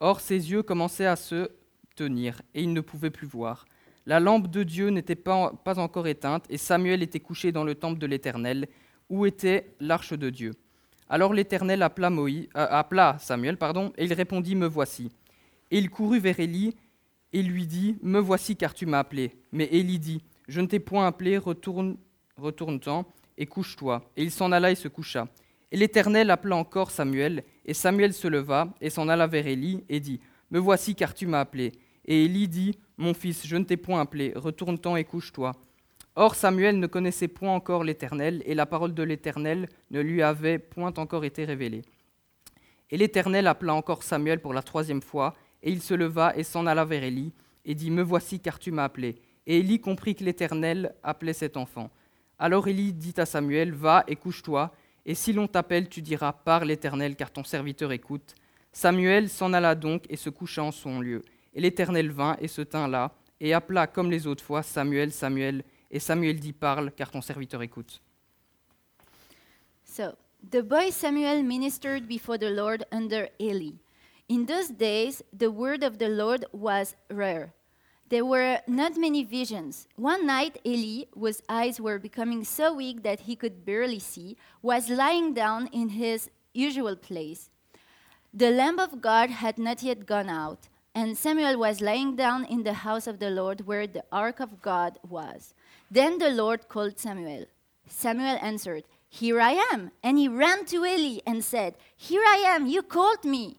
Or 0.00 0.20
ses 0.20 0.50
yeux 0.50 0.62
commençaient 0.62 1.06
à 1.06 1.16
se 1.16 1.50
tenir, 1.96 2.42
et 2.52 2.62
il 2.62 2.74
ne 2.74 2.82
pouvait 2.82 3.10
plus 3.10 3.26
voir. 3.26 3.64
La 4.04 4.20
lampe 4.20 4.50
de 4.50 4.64
Dieu 4.64 4.88
n'était 4.88 5.14
pas, 5.14 5.54
encore 5.64 6.08
éteinte, 6.08 6.44
et 6.50 6.58
Samuel 6.58 7.02
était 7.02 7.20
couché 7.20 7.52
dans 7.52 7.64
le 7.64 7.74
temple 7.74 7.98
de 7.98 8.06
l'Éternel, 8.06 8.68
où 9.08 9.24
était 9.24 9.74
l'arche 9.80 10.12
de 10.12 10.28
Dieu. 10.28 10.52
Alors 11.08 11.32
l'Éternel 11.32 11.82
appela, 11.82 12.10
euh, 12.10 12.46
appela 12.52 13.16
Samuel, 13.18 13.56
pardon, 13.56 13.94
et 13.96 14.04
il 14.04 14.12
répondit 14.12 14.56
Me 14.56 14.66
voici. 14.66 15.10
Et 15.72 15.78
il 15.78 15.88
courut 15.88 16.18
vers 16.18 16.38
Élie 16.38 16.76
et 17.32 17.42
lui 17.42 17.66
dit 17.66 17.96
Me 18.02 18.20
voici, 18.20 18.56
car 18.56 18.74
tu 18.74 18.84
m'as 18.84 18.98
appelé. 18.98 19.32
Mais 19.52 19.64
Élie 19.72 19.98
dit 19.98 20.22
Je 20.46 20.60
ne 20.60 20.66
t'ai 20.66 20.78
point 20.78 21.06
appelé, 21.06 21.38
retourne, 21.38 21.96
retourne-t'en 22.36 23.06
et 23.38 23.46
couche-toi. 23.46 24.04
Et 24.18 24.22
il 24.22 24.30
s'en 24.30 24.52
alla 24.52 24.70
et 24.70 24.74
se 24.74 24.88
coucha. 24.88 25.28
Et 25.70 25.78
l'Éternel 25.78 26.30
appela 26.30 26.56
encore 26.56 26.90
Samuel, 26.90 27.42
et 27.64 27.72
Samuel 27.72 28.12
se 28.12 28.28
leva 28.28 28.68
et 28.82 28.90
s'en 28.90 29.08
alla 29.08 29.26
vers 29.26 29.46
Élie 29.46 29.82
et 29.88 29.98
dit 29.98 30.20
Me 30.50 30.58
voici, 30.58 30.94
car 30.94 31.14
tu 31.14 31.26
m'as 31.26 31.40
appelé. 31.40 31.72
Et 32.04 32.26
Élie 32.26 32.48
dit 32.48 32.78
Mon 32.98 33.14
fils, 33.14 33.46
je 33.46 33.56
ne 33.56 33.64
t'ai 33.64 33.78
point 33.78 34.02
appelé, 34.02 34.34
retourne-t'en 34.36 34.96
et 34.96 35.04
couche-toi. 35.04 35.52
Or 36.16 36.34
Samuel 36.34 36.78
ne 36.78 36.86
connaissait 36.86 37.28
point 37.28 37.54
encore 37.54 37.82
l'Éternel, 37.82 38.42
et 38.44 38.54
la 38.54 38.66
parole 38.66 38.92
de 38.92 39.02
l'Éternel 39.02 39.70
ne 39.90 40.02
lui 40.02 40.20
avait 40.20 40.58
point 40.58 40.92
encore 40.98 41.24
été 41.24 41.46
révélée. 41.46 41.80
Et 42.90 42.98
l'Éternel 42.98 43.46
appela 43.46 43.72
encore 43.72 44.02
Samuel 44.02 44.38
pour 44.38 44.52
la 44.52 44.62
troisième 44.62 45.00
fois, 45.00 45.32
et 45.62 45.70
il 45.70 45.82
se 45.82 45.94
leva 45.94 46.36
et 46.36 46.42
s'en 46.42 46.66
alla 46.66 46.84
vers 46.84 47.04
Élie, 47.04 47.32
et 47.64 47.74
dit 47.74 47.90
Me 47.90 48.02
voici, 48.02 48.40
car 48.40 48.58
tu 48.58 48.70
m'as 48.70 48.84
appelé. 48.84 49.16
Et 49.46 49.58
Élie 49.58 49.80
comprit 49.80 50.14
que 50.14 50.24
l'Éternel 50.24 50.94
appelait 51.02 51.32
cet 51.32 51.56
enfant. 51.56 51.90
Alors 52.38 52.68
Élie 52.68 52.92
dit 52.92 53.14
à 53.16 53.26
Samuel 53.26 53.72
Va 53.72 54.04
et 54.08 54.16
couche-toi, 54.16 54.72
et 55.04 55.14
si 55.14 55.32
l'on 55.32 55.48
t'appelle, 55.48 55.88
tu 55.88 56.02
diras 56.02 56.32
Par 56.32 56.64
l'Éternel, 56.64 57.16
car 57.16 57.30
ton 57.30 57.44
serviteur 57.44 57.92
écoute. 57.92 58.34
Samuel 58.72 59.28
s'en 59.28 59.52
alla 59.52 59.74
donc 59.74 60.04
et 60.08 60.16
se 60.16 60.30
coucha 60.30 60.62
en 60.62 60.72
son 60.72 61.00
lieu. 61.00 61.22
Et 61.54 61.60
l'Éternel 61.60 62.10
vint 62.10 62.36
et 62.40 62.48
se 62.48 62.62
tint 62.62 62.88
là, 62.88 63.12
et 63.40 63.52
appela 63.52 63.86
comme 63.86 64.10
les 64.10 64.26
autres 64.26 64.44
fois 64.44 64.62
Samuel, 64.62 65.12
Samuel. 65.12 65.64
Et 65.90 65.98
Samuel 65.98 66.40
dit 66.40 66.52
Parle, 66.52 66.92
car 66.92 67.10
ton 67.10 67.20
serviteur 67.20 67.62
écoute. 67.62 68.00
So 69.84 70.14
the 70.50 70.62
boy 70.62 70.90
Samuel 70.90 71.44
ministered 71.44 72.06
before 72.06 72.38
the 72.38 72.50
Lord 72.50 72.86
under 72.90 73.28
Eli. 73.38 73.74
In 74.32 74.46
those 74.46 74.68
days, 74.68 75.22
the 75.30 75.50
word 75.50 75.82
of 75.82 75.98
the 75.98 76.08
Lord 76.08 76.46
was 76.52 76.96
rare. 77.10 77.52
There 78.08 78.24
were 78.24 78.60
not 78.66 78.96
many 78.96 79.24
visions. 79.24 79.86
One 79.96 80.26
night, 80.26 80.58
Eli, 80.64 81.04
whose 81.12 81.42
eyes 81.50 81.78
were 81.78 81.98
becoming 81.98 82.42
so 82.42 82.72
weak 82.72 83.02
that 83.02 83.20
he 83.20 83.36
could 83.36 83.66
barely 83.66 83.98
see, 83.98 84.38
was 84.62 84.88
lying 84.88 85.34
down 85.34 85.66
in 85.66 85.90
his 85.90 86.30
usual 86.54 86.96
place. 86.96 87.50
The 88.32 88.50
lamp 88.50 88.80
of 88.80 89.02
God 89.02 89.28
had 89.28 89.58
not 89.58 89.82
yet 89.82 90.06
gone 90.06 90.30
out, 90.30 90.60
and 90.94 91.18
Samuel 91.18 91.58
was 91.58 91.82
lying 91.82 92.16
down 92.16 92.46
in 92.46 92.62
the 92.62 92.80
house 92.88 93.06
of 93.06 93.18
the 93.18 93.28
Lord 93.28 93.66
where 93.66 93.86
the 93.86 94.04
ark 94.10 94.40
of 94.40 94.62
God 94.62 94.98
was. 95.06 95.52
Then 95.90 96.16
the 96.16 96.30
Lord 96.30 96.70
called 96.70 96.98
Samuel. 96.98 97.44
Samuel 97.86 98.38
answered, 98.40 98.84
Here 99.10 99.42
I 99.42 99.62
am. 99.72 99.90
And 100.02 100.16
he 100.16 100.26
ran 100.26 100.64
to 100.72 100.86
Eli 100.86 101.20
and 101.26 101.44
said, 101.44 101.74
Here 101.94 102.24
I 102.26 102.44
am, 102.46 102.66
you 102.66 102.80
called 102.80 103.26
me. 103.26 103.58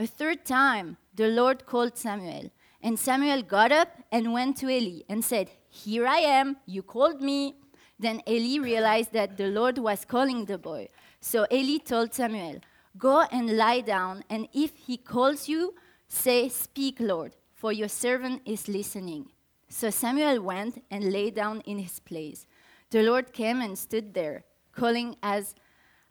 A 0.00 0.06
third 0.06 0.44
time 0.44 0.96
the 1.16 1.26
Lord 1.26 1.66
called 1.66 1.98
Samuel, 1.98 2.52
and 2.80 2.96
Samuel 2.96 3.42
got 3.42 3.72
up 3.72 3.88
and 4.12 4.32
went 4.32 4.56
to 4.58 4.68
Eli 4.68 5.00
and 5.08 5.24
said, 5.24 5.50
Here 5.68 6.06
I 6.06 6.18
am, 6.18 6.56
you 6.66 6.82
called 6.82 7.20
me. 7.20 7.56
Then 7.98 8.22
Eli 8.28 8.62
realized 8.62 9.12
that 9.14 9.36
the 9.36 9.48
Lord 9.48 9.76
was 9.78 10.04
calling 10.04 10.44
the 10.44 10.56
boy. 10.56 10.88
So 11.20 11.48
Eli 11.50 11.78
told 11.78 12.14
Samuel, 12.14 12.60
Go 12.96 13.22
and 13.32 13.56
lie 13.56 13.80
down, 13.80 14.22
and 14.30 14.46
if 14.52 14.76
he 14.76 14.98
calls 14.98 15.48
you, 15.48 15.74
say, 16.06 16.48
Speak, 16.48 17.00
Lord, 17.00 17.34
for 17.52 17.72
your 17.72 17.88
servant 17.88 18.42
is 18.44 18.68
listening. 18.68 19.30
So 19.68 19.90
Samuel 19.90 20.40
went 20.40 20.80
and 20.92 21.12
lay 21.12 21.30
down 21.30 21.60
in 21.62 21.78
his 21.78 21.98
place. 21.98 22.46
The 22.90 23.02
Lord 23.02 23.32
came 23.32 23.60
and 23.60 23.76
stood 23.76 24.14
there, 24.14 24.44
calling 24.70 25.16
as 25.24 25.56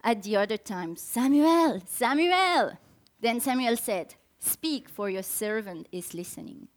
at 0.03 0.23
the 0.23 0.35
other 0.35 0.57
times, 0.57 1.01
Samuel, 1.01 1.81
Samuel. 1.85 2.77
Then 3.21 3.39
Samuel 3.39 3.77
said, 3.77 4.15
Speak, 4.39 4.89
for 4.89 5.09
your 5.09 5.23
servant 5.23 5.87
is 5.91 6.13
listening. 6.13 6.67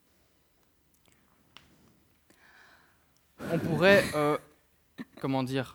On 3.53 3.59
pourrait, 3.59 4.05
euh, 4.15 4.37
comment 5.21 5.43
dire, 5.43 5.75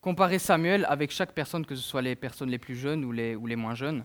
comparer 0.00 0.38
Samuel 0.38 0.84
avec 0.88 1.10
chaque 1.10 1.32
personne, 1.32 1.64
que 1.64 1.74
ce 1.74 1.82
soit 1.82 2.02
les 2.02 2.16
personnes 2.16 2.50
les 2.50 2.58
plus 2.58 2.76
jeunes 2.76 3.04
ou 3.04 3.12
les, 3.12 3.36
ou 3.36 3.46
les 3.46 3.56
moins 3.56 3.74
jeunes. 3.74 4.04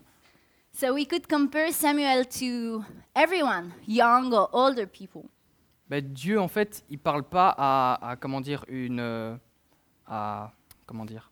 So 0.74 0.94
we 0.94 1.06
could 1.06 1.28
compare 1.28 1.72
Samuel 1.72 2.26
to 2.26 2.84
everyone, 3.14 3.74
young 3.88 4.34
or 4.34 4.50
older 4.54 4.88
people. 4.88 5.30
Ben, 5.90 6.02
Dieu, 6.02 6.40
en 6.40 6.48
fait, 6.48 6.86
il 6.90 6.98
parle 6.98 7.24
pas 7.24 7.54
à, 7.58 8.12
à, 8.12 8.16
comment 8.16 8.40
dire, 8.40 8.64
une, 8.70 9.02
euh, 9.02 9.36
à, 10.08 10.52
comment 10.86 11.04
dire, 11.06 11.30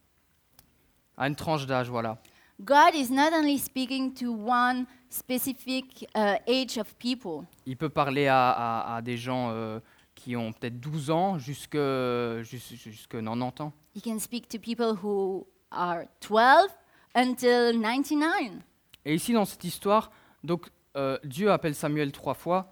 à 1.17 1.27
une 1.27 1.35
tranche 1.35 1.65
d'âge, 1.65 1.89
voilà. 1.89 2.17
God 2.61 2.93
is 2.95 3.09
not 3.09 3.31
only 3.33 3.57
speaking 3.57 4.13
to 4.15 4.31
one 4.33 4.85
specific 5.09 6.07
uh, 6.15 6.35
age 6.47 6.77
of 6.77 6.93
people, 6.95 7.45
Il 7.65 7.77
peut 7.77 7.89
parler 7.89 8.27
à, 8.27 8.49
à- 8.51 8.95
à 8.97 9.01
des 9.01 9.17
gens 9.17 9.49
euh, 9.51 9.79
qui 10.15 10.35
ont 10.35 10.51
peut-être 10.51 10.79
12 10.79 11.09
ans 11.11 11.37
jusque, 11.37 11.77
jus- 11.77 12.75
jusque 12.75 13.11
90 13.11 13.61
ans. 13.63 13.71
He 13.95 14.01
can 14.01 14.19
speak 14.19 14.47
to 14.49 14.59
people 14.59 14.95
who 15.01 15.47
are 15.71 16.03
12 16.21 16.69
until 17.15 17.79
99. 17.81 18.59
Et 19.05 19.15
ici, 19.15 19.33
dans 19.33 19.45
cette 19.45 19.63
histoire, 19.63 20.11
donc, 20.43 20.67
euh, 20.97 21.17
Dieu 21.23 21.51
appelle 21.51 21.75
Samuel 21.75 22.11
trois 22.11 22.33
fois, 22.33 22.71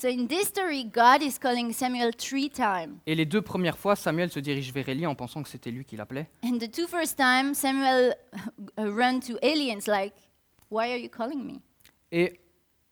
So 0.00 0.08
in 0.08 0.26
this 0.28 0.48
story, 0.48 0.84
God 0.84 1.20
is 1.20 1.38
calling 1.38 1.74
Samuel 1.74 2.12
three 2.16 2.48
times. 2.48 3.00
et 3.06 3.14
les 3.14 3.26
deux 3.26 3.42
premières 3.42 3.76
fois, 3.76 3.96
Samuel 3.96 4.30
se 4.30 4.40
dirige 4.40 4.72
vers 4.72 4.88
Élie 4.88 5.06
en 5.06 5.14
pensant 5.14 5.42
que 5.42 5.48
c'était 5.50 5.70
lui 5.70 5.84
qui 5.84 5.94
l'appelait. 5.94 6.26
And 6.42 6.56
the 6.56 6.70
two 6.70 6.86
first 6.88 7.18
times, 7.18 7.52
Samuel 7.52 8.14
uh, 8.78 8.88
run 8.88 9.20
to 9.20 9.34
Eli 9.42 9.76
like, 9.86 10.14
Why 10.70 10.90
are 10.92 10.96
you 10.98 11.10
calling 11.10 11.44
me? 11.44 11.60
Et 12.10 12.40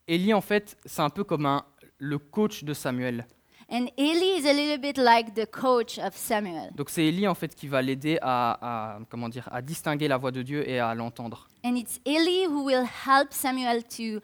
Élie, 0.06 0.34
en 0.34 0.42
fait, 0.42 0.76
c'est 0.84 1.00
un 1.00 1.08
peu 1.08 1.24
comme 1.24 1.46
un, 1.46 1.64
le 1.96 2.18
coach 2.18 2.62
de 2.62 2.74
Samuel. 2.74 3.26
And 3.70 3.86
Eli 3.96 4.40
is 4.40 4.46
a 4.46 4.52
little 4.52 4.78
bit 4.78 4.98
like 4.98 5.32
the 5.32 5.46
coach 5.50 5.98
of 5.98 6.14
Samuel. 6.14 6.72
Donc 6.74 6.90
c'est 6.90 7.06
Élie, 7.06 7.26
en 7.26 7.34
fait, 7.34 7.54
qui 7.54 7.68
va 7.68 7.80
l'aider 7.80 8.18
à, 8.20 8.96
à- 8.96 8.98
comment 9.08 9.30
dire, 9.30 9.48
à 9.50 9.62
distinguer 9.62 10.08
la 10.08 10.18
voix 10.18 10.30
de 10.30 10.42
Dieu 10.42 10.68
et 10.68 10.78
à 10.78 10.94
l'entendre. 10.94 11.48
And 11.64 11.74
it's 11.74 12.00
Eli 12.04 12.44
who 12.46 12.64
will 12.64 12.84
help 13.06 13.32
Samuel 13.32 13.82
to 13.84 14.20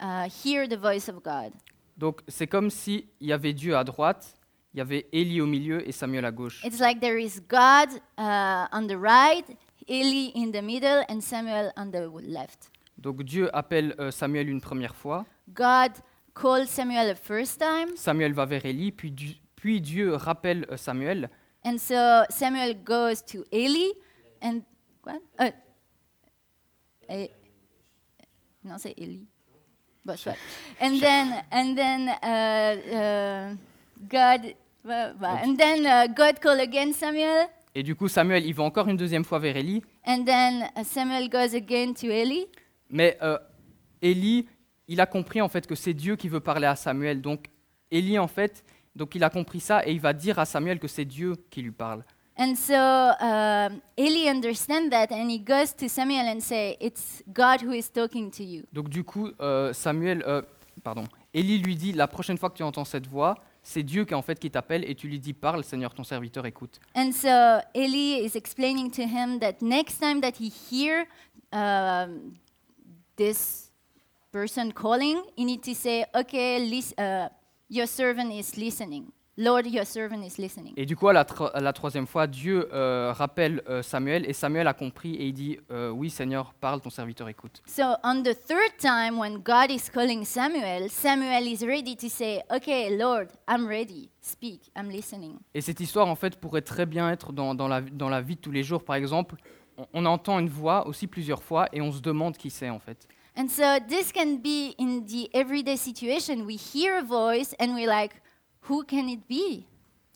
uh, 0.00 0.28
hear 0.44 0.68
the 0.68 0.76
voice 0.76 1.08
of 1.08 1.22
God. 1.22 1.52
Donc 1.96 2.20
c'est 2.28 2.46
comme 2.46 2.70
s'il 2.70 3.06
y 3.20 3.32
avait 3.32 3.52
Dieu 3.52 3.76
à 3.76 3.84
droite, 3.84 4.36
il 4.72 4.78
y 4.78 4.80
avait 4.80 5.06
Élie 5.12 5.40
au 5.40 5.46
milieu 5.46 5.86
et 5.88 5.92
Samuel 5.92 6.24
à 6.24 6.32
gauche. 6.32 6.64
It's 6.64 6.80
like 6.80 7.00
there 7.00 7.18
is 7.22 7.40
God 7.48 7.90
uh, 8.18 8.66
on 8.72 8.86
the 8.88 8.96
right, 8.98 9.44
Eli 9.88 10.32
in 10.34 10.50
the 10.50 10.62
middle, 10.62 11.04
and 11.08 11.20
Samuel 11.20 11.72
on 11.76 11.90
the 11.90 12.08
left. 12.22 12.70
Donc 12.98 13.22
Dieu 13.22 13.54
appelle 13.56 13.94
euh, 14.00 14.10
Samuel 14.10 14.48
une 14.48 14.60
première 14.60 14.94
fois, 14.96 15.24
God 15.52 15.92
called 16.34 16.66
Samuel 16.66 17.14
the 17.14 17.18
first 17.18 17.60
time, 17.60 17.96
Samuel 17.96 18.32
va 18.32 18.46
vers 18.46 18.64
Élie, 18.64 18.90
puis, 18.92 19.10
Du- 19.12 19.36
puis 19.54 19.80
Dieu 19.80 20.14
rappelle 20.14 20.66
euh, 20.70 20.76
Samuel, 20.76 21.28
and 21.64 21.78
so 21.78 22.24
Samuel 22.30 22.74
goes 22.84 23.22
to 23.24 23.44
Eli, 23.52 23.92
and 24.42 24.62
what? 25.04 25.20
Uh, 25.38 25.50
eh, 27.08 27.28
no, 28.64 28.76
say 28.78 28.94
Eli. 28.96 29.26
But? 30.04 30.18
And 30.80 31.00
then, 31.00 31.42
and 31.50 31.74
then 31.76 32.08
uh, 32.22 32.94
uh, 32.94 33.54
God, 34.06 34.54
well, 34.84 35.14
well, 35.18 35.38
and 35.42 35.56
then 35.56 35.86
uh, 35.86 36.06
God 36.14 36.40
called 36.42 36.60
again 36.60 36.92
Samuel, 36.92 37.48
et 37.74 37.82
du 37.82 37.94
coup 37.94 38.08
Samuel 38.08 38.44
il 38.44 38.54
va 38.54 38.64
encore 38.64 38.86
une 38.88 38.98
deuxième 38.98 39.24
fois 39.24 39.38
vers 39.38 39.56
Élie, 39.56 39.82
and 40.06 40.24
then 40.24 40.68
Samuel 40.84 41.28
goes 41.30 41.54
again 41.54 41.94
to 41.94 42.06
Eli. 42.06 42.46
mais 42.90 43.16
euh, 43.22 43.38
Élie, 44.02 44.46
il 44.88 45.00
a 45.00 45.06
compris 45.06 45.40
en 45.40 45.48
fait 45.48 45.66
que 45.66 45.74
c'est 45.74 45.94
Dieu 45.94 46.16
qui 46.16 46.28
veut 46.28 46.40
parler 46.40 46.66
à 46.66 46.76
Samuel. 46.76 47.22
Donc 47.22 47.46
Élie 47.90 48.18
en 48.18 48.28
fait, 48.28 48.62
donc 48.94 49.14
il 49.14 49.24
a 49.24 49.30
compris 49.30 49.60
ça 49.60 49.86
et 49.86 49.92
il 49.92 50.00
va 50.00 50.12
dire 50.12 50.38
à 50.38 50.44
Samuel 50.44 50.78
que 50.78 50.88
c'est 50.88 51.06
Dieu 51.06 51.34
qui 51.50 51.62
lui 51.62 51.72
parle. 51.72 52.04
And 52.36 52.56
so 52.56 52.74
um, 52.74 53.80
Eli 53.96 54.28
understands 54.28 54.90
that, 54.90 55.12
and 55.12 55.30
he 55.30 55.38
goes 55.38 55.72
to 55.76 55.88
Samuel 55.88 56.26
and 56.26 56.40
say, 56.40 56.76
"It's 56.80 57.22
God 57.32 57.62
who 57.62 57.72
is 57.72 57.88
talking 57.92 58.30
to 58.32 58.42
you." 58.42 58.64
Donc 58.72 58.88
du 58.88 59.04
coup, 59.04 59.30
euh, 59.40 59.72
Samuel, 59.72 60.22
euh, 60.26 60.42
pardon, 60.82 61.04
Élie 61.32 61.58
lui 61.58 61.76
dit 61.76 61.92
la 61.92 62.08
prochaine 62.08 62.36
fois 62.36 62.50
que 62.50 62.56
tu 62.56 62.64
entends 62.64 62.84
cette 62.84 63.06
voix, 63.06 63.36
c'est 63.62 63.84
Dieu 63.84 64.04
qui 64.04 64.14
en 64.14 64.22
fait 64.22 64.38
qui 64.40 64.50
t'appelle 64.50 64.84
et 64.90 64.96
tu 64.96 65.06
lui 65.06 65.20
dis 65.20 65.32
parle, 65.32 65.62
Seigneur, 65.62 65.94
ton 65.94 66.02
serviteur 66.02 66.44
écoute. 66.44 66.80
And 66.96 67.12
so 67.12 67.60
Eli 67.72 68.24
is 68.24 68.36
explaining 68.36 68.90
to 68.90 69.02
him 69.02 69.38
that 69.38 69.62
next 69.62 70.00
time 70.00 70.20
that 70.20 70.32
he 70.40 70.50
hear 70.50 71.06
um, 71.52 72.34
this 73.16 73.70
person 74.32 74.72
calling, 74.72 75.18
he 75.36 75.44
need 75.44 75.62
to 75.62 75.72
say, 75.72 76.04
"Okay, 76.12 76.58
lis- 76.68 76.94
uh, 76.98 77.28
your 77.70 77.86
servant 77.86 78.32
is 78.32 78.56
listening. 78.56 79.06
Lord, 79.36 79.62
your 79.66 79.84
servant 79.84 80.22
is 80.22 80.40
listening." 80.40 80.72
Et 80.76 80.86
du 80.86 80.96
coup, 80.96 81.08
à 81.08 81.12
la, 81.12 81.24
tro- 81.24 81.50
la 81.54 81.72
troisième 81.72 82.06
fois, 82.06 82.26
Dieu 82.26 82.68
euh, 82.72 83.12
rappelle 83.12 83.62
euh, 83.68 83.82
Samuel 83.82 84.28
et 84.28 84.32
Samuel 84.32 84.66
a 84.66 84.74
compris 84.74 85.14
et 85.14 85.26
il 85.26 85.32
dit 85.32 85.58
euh, 85.70 85.90
oui, 85.90 86.10
Seigneur, 86.10 86.54
parle, 86.54 86.80
ton 86.80 86.90
serviteur 86.90 87.28
écoute. 87.28 87.62
So 87.66 87.82
on 88.04 88.22
the 88.22 88.34
third 88.46 88.76
time, 88.78 89.18
when 89.18 89.38
God 89.38 89.70
is 89.70 89.90
calling 89.92 90.24
Samuel, 90.24 90.88
Samuel 90.90 91.46
is 91.46 91.64
ready 91.66 91.96
to 91.96 92.08
say, 92.08 92.42
"Okay, 92.54 92.96
Lord, 92.96 93.28
I'm 93.48 93.66
ready. 93.66 94.10
Speak. 94.20 94.70
I'm 94.76 94.88
listening." 94.90 95.38
Et 95.54 95.60
cette 95.60 95.80
histoire, 95.80 96.08
en 96.08 96.16
fait, 96.16 96.36
pourrait 96.36 96.62
très 96.62 96.86
bien 96.86 97.10
être 97.10 97.32
dans, 97.32 97.54
dans 97.54 97.68
la, 97.68 97.80
dans 97.80 98.08
la 98.08 98.20
vie 98.20 98.36
de 98.36 98.40
tous 98.40 98.52
les 98.52 98.62
jours. 98.62 98.84
Par 98.84 98.96
exemple, 98.96 99.36
on, 99.76 99.86
on 99.92 100.06
entend 100.06 100.38
une 100.38 100.48
voix 100.48 100.86
aussi 100.86 101.06
plusieurs 101.06 101.42
fois 101.42 101.68
et 101.72 101.80
on 101.80 101.90
se 101.92 102.00
demande 102.00 102.36
qui 102.36 102.50
c'est 102.50 102.70
en 102.70 102.78
fait. 102.78 103.06
And 103.36 103.48
so 103.48 103.62
this 103.88 104.12
can 104.12 104.36
be 104.36 104.74
in 104.78 105.00
the 105.00 105.28
everyday 105.34 105.76
situation. 105.76 106.44
We 106.46 106.56
hear 106.56 106.98
a 106.98 107.02
voice 107.02 107.52
and 107.58 107.74
we're 107.74 107.88
like, 107.88 108.12
who 108.68 108.82
can 108.84 109.06
it 109.08 109.20
be? 109.28 109.64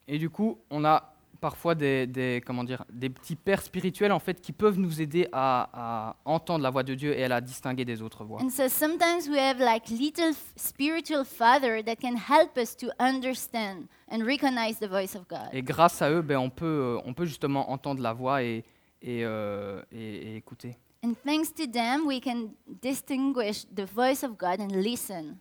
Et 0.07 0.19
du 0.19 0.31
coup, 0.31 0.59
on 0.71 0.85
a 0.85 1.15
parfois 1.41 1.75
des, 1.77 2.07
des- 2.09 2.43
comment 2.45 2.65
dire, 2.65 2.85
des 2.93 3.09
petits 3.11 3.37
pères 3.37 3.63
spirituels 3.63 4.11
en 4.11 4.19
fait 4.19 4.41
qui 4.41 4.51
peuvent 4.51 4.79
nous 4.79 5.01
aider 5.01 5.29
à, 5.31 5.69
à 5.73 6.17
entendre 6.25 6.65
la 6.65 6.71
voix 6.71 6.83
de 6.83 6.95
Dieu 6.95 7.17
et 7.17 7.23
à 7.25 7.29
la 7.29 7.41
distinguer 7.41 7.85
des 7.85 8.03
autres 8.03 8.25
voix. 8.25 8.41
And 8.43 8.51
so 8.51 8.69
sometimes 8.69 9.29
we 9.29 9.39
have 9.39 9.61
like 9.61 9.89
little 9.89 10.33
spiritual 10.57 11.25
father 11.25 11.81
that 11.85 11.97
can 11.97 12.17
help 12.17 12.57
us 12.59 12.77
to 12.79 12.89
understand 12.99 13.85
and 14.11 14.25
recognize 14.25 14.81
the 14.81 14.89
voice 14.89 15.15
of 15.15 15.29
God. 15.29 15.49
Et 15.53 15.63
grâce 15.63 16.03
à 16.03 16.11
eux, 16.11 16.23
ben, 16.23 16.39
on, 16.39 16.51
peut, 16.51 16.65
euh, 16.99 17.01
on 17.05 17.15
peut 17.15 17.27
justement 17.27 17.71
entendre 17.71 18.03
la 18.03 18.13
voix 18.13 18.43
et, 18.43 18.65
et, 19.01 19.25
euh, 19.25 19.81
et- 19.93 20.33
et 20.33 20.37
écouter. 20.37 20.77
And 21.05 21.13
thanks 21.25 21.55
to 21.55 21.67
them, 21.67 22.05
we 22.07 22.21
can 22.21 22.49
distinguish 22.83 23.65
the 23.73 23.85
voice 23.85 24.25
of 24.25 24.37
God 24.37 24.61
and 24.61 24.73
listen. 24.75 25.37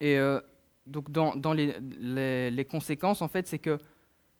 Et 0.00 0.18
euh, 0.18 0.40
donc 0.90 1.10
dans, 1.10 1.34
dans 1.36 1.52
les, 1.52 1.74
les- 2.00 2.50
les 2.50 2.64
conséquences, 2.64 3.22
en 3.22 3.28
fait, 3.28 3.46
c'est 3.48 3.58
que 3.58 3.78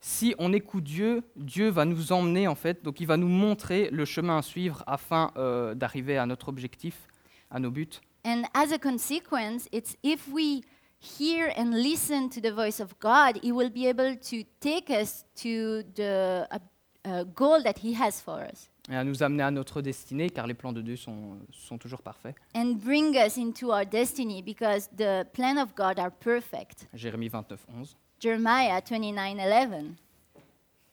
si 0.01 0.35
on 0.39 0.53
écoute 0.53 0.85
Dieu, 0.85 1.23
Dieu 1.37 1.69
va 1.69 1.85
nous 1.85 2.13
emmener, 2.13 2.49
en 2.49 2.55
fait, 2.55 2.83
donc 2.83 3.01
il 3.01 3.07
va 3.07 3.17
nous 3.17 3.29
montrer 3.29 3.91
le 3.91 4.05
chemin 4.05 4.39
à 4.39 4.43
suivre 4.43 4.83
afin 4.87 5.31
euh, 5.37 5.75
d'arriver 5.75 6.17
à 6.19 6.27
notre 6.27 6.49
objectif, 6.49 7.07
à 7.51 7.59
nos 7.61 7.71
buts. 7.71 8.01
And 8.25 8.43
as 8.55 8.73
a 8.73 8.79
consequence, 8.79 9.69
it's 9.73 9.97
if 10.03 10.27
we 10.33 10.63
hear 11.01 11.53
and 11.57 11.71
listen 11.73 12.29
to 12.31 12.41
the 12.41 12.53
voice 12.53 12.81
of 12.81 12.95
God, 13.01 13.39
He 13.43 13.53
will 13.53 13.71
be 13.71 13.87
able 13.87 14.17
to 14.17 14.43
take 14.61 14.91
us 14.91 15.25
to 15.43 15.83
the 15.95 16.47
uh, 16.51 16.59
uh, 17.05 17.25
goal 17.35 17.63
that 17.63 17.79
He 17.83 17.95
has 17.95 18.21
for 18.21 18.41
us 18.43 18.69
Et 18.91 18.97
à 18.97 19.05
nous 19.05 19.23
amener 19.23 19.43
à 19.45 19.51
notre 19.53 19.83
destinée, 19.83 20.31
car 20.31 20.47
les 20.49 20.55
plans 20.55 20.73
de 20.73 20.83
Dieu 20.83 20.97
sont, 20.97 21.39
sont 21.53 21.79
toujours 21.79 22.03
parfaits. 22.03 22.35
and 22.55 22.75
bring 22.85 23.15
us 23.17 23.37
into 23.39 23.69
our 23.71 23.85
destiny 23.87 24.43
because 24.43 24.89
the 24.97 25.25
plan 25.33 25.59
of 25.59 25.75
God 25.77 25.99
are 25.99 26.11
perfect. 26.11 26.89
Jérémie 26.93 27.29
29, 27.29 27.67
11. 27.79 27.97
Jeremiah 28.19 28.81
29:11. 28.81 29.85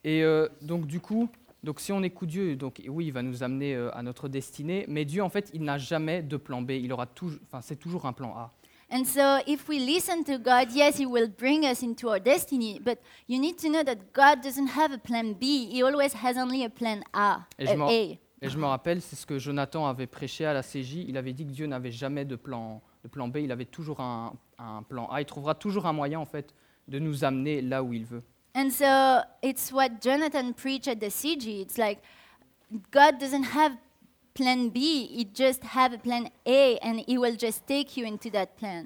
Et 0.04 0.22
euh, 0.22 0.48
donc 0.62 0.86
du 0.86 1.00
coup, 1.00 1.28
donc 1.64 1.80
si 1.80 1.90
on 1.92 2.02
écoute 2.02 2.28
Dieu, 2.28 2.54
donc 2.56 2.80
oui, 2.88 3.06
il 3.06 3.12
va 3.12 3.22
nous 3.22 3.42
amener 3.42 3.74
euh, 3.74 3.90
à 3.96 4.02
notre 4.02 4.28
destinée, 4.28 4.84
mais 4.88 5.04
Dieu 5.04 5.22
en 5.22 5.28
fait, 5.28 5.50
il 5.52 5.62
n'a 5.64 5.76
jamais 5.76 6.22
de 6.22 6.36
plan 6.36 6.62
B, 6.62 6.70
il 6.70 6.92
aura 6.92 7.06
toujours, 7.06 7.40
enfin 7.44 7.60
c'est 7.60 7.76
toujours 7.76 8.06
un 8.06 8.12
plan 8.12 8.30
A. 8.36 8.52
And 8.90 9.04
so, 9.04 9.40
if 9.46 9.68
we 9.68 9.78
listen 9.80 10.24
to 10.24 10.38
God, 10.38 10.72
yes, 10.72 10.96
He 10.96 11.04
will 11.04 11.28
bring 11.28 11.66
us 11.66 11.82
into 11.82 12.08
our 12.08 12.18
destiny, 12.18 12.80
but 12.82 12.98
you 13.26 13.38
need 13.38 13.58
to 13.58 13.68
know 13.68 13.82
that 13.82 14.12
God 14.14 14.40
doesn't 14.42 14.68
have 14.68 14.92
a 14.92 14.98
plan 14.98 15.34
B. 15.34 15.68
He 15.70 15.82
always 15.82 16.14
has 16.14 16.38
only 16.38 16.64
a 16.64 16.70
plan 16.70 17.02
A. 17.12 17.40
Et 17.58 17.66
je 17.66 17.72
uh, 17.72 17.76
m'en- 17.76 17.88
A. 17.88 18.18
Et 18.40 18.48
je 18.48 18.56
me 18.56 18.66
rappelle, 18.66 19.02
c'est 19.02 19.16
ce 19.16 19.26
que 19.26 19.38
Jonathan 19.38 19.86
avait 19.86 20.06
prêché 20.06 20.46
à 20.46 20.54
la 20.54 20.62
CJ. 20.62 21.04
Il 21.08 21.16
avait 21.16 21.32
dit 21.32 21.44
que 21.44 21.50
Dieu 21.50 21.66
n'avait 21.66 21.90
jamais 21.90 22.24
de 22.24 22.36
plan, 22.36 22.80
de 23.02 23.08
plan 23.08 23.28
B, 23.28 23.38
il 23.38 23.52
avait 23.52 23.64
toujours 23.64 24.00
un, 24.00 24.32
un 24.58 24.82
plan 24.84 25.08
A. 25.10 25.20
Il 25.20 25.26
trouvera 25.26 25.54
toujours 25.54 25.86
un 25.86 25.92
moyen, 25.92 26.20
en 26.20 26.24
fait, 26.24 26.54
de 26.86 26.98
nous 26.98 27.24
amener 27.24 27.60
là 27.60 27.82
où 27.82 27.92
il 27.92 28.04
veut. 28.04 28.22
And 28.54 28.70
so, 28.70 29.20
it's 29.42 29.70
what 29.70 30.00
Jonathan 30.00 30.52
preached 30.52 30.88
at 30.88 30.96
the 30.96 31.10
CG. 31.10 31.60
It's 31.60 31.76
like 31.76 31.98
God 32.90 33.18
doesn't 33.18 33.44
have 33.54 33.72
plan 34.38 34.68
B, 34.68 34.78
He 35.10 35.26
just 35.34 35.62
have 35.74 35.92
a 35.92 35.98
plan 35.98 36.28
A, 36.46 36.78
and 36.82 37.00
He 37.06 37.18
will 37.18 37.36
just 37.38 37.66
take 37.66 37.96
you 37.96 38.06
into 38.06 38.30
that 38.30 38.46
plan. 38.56 38.84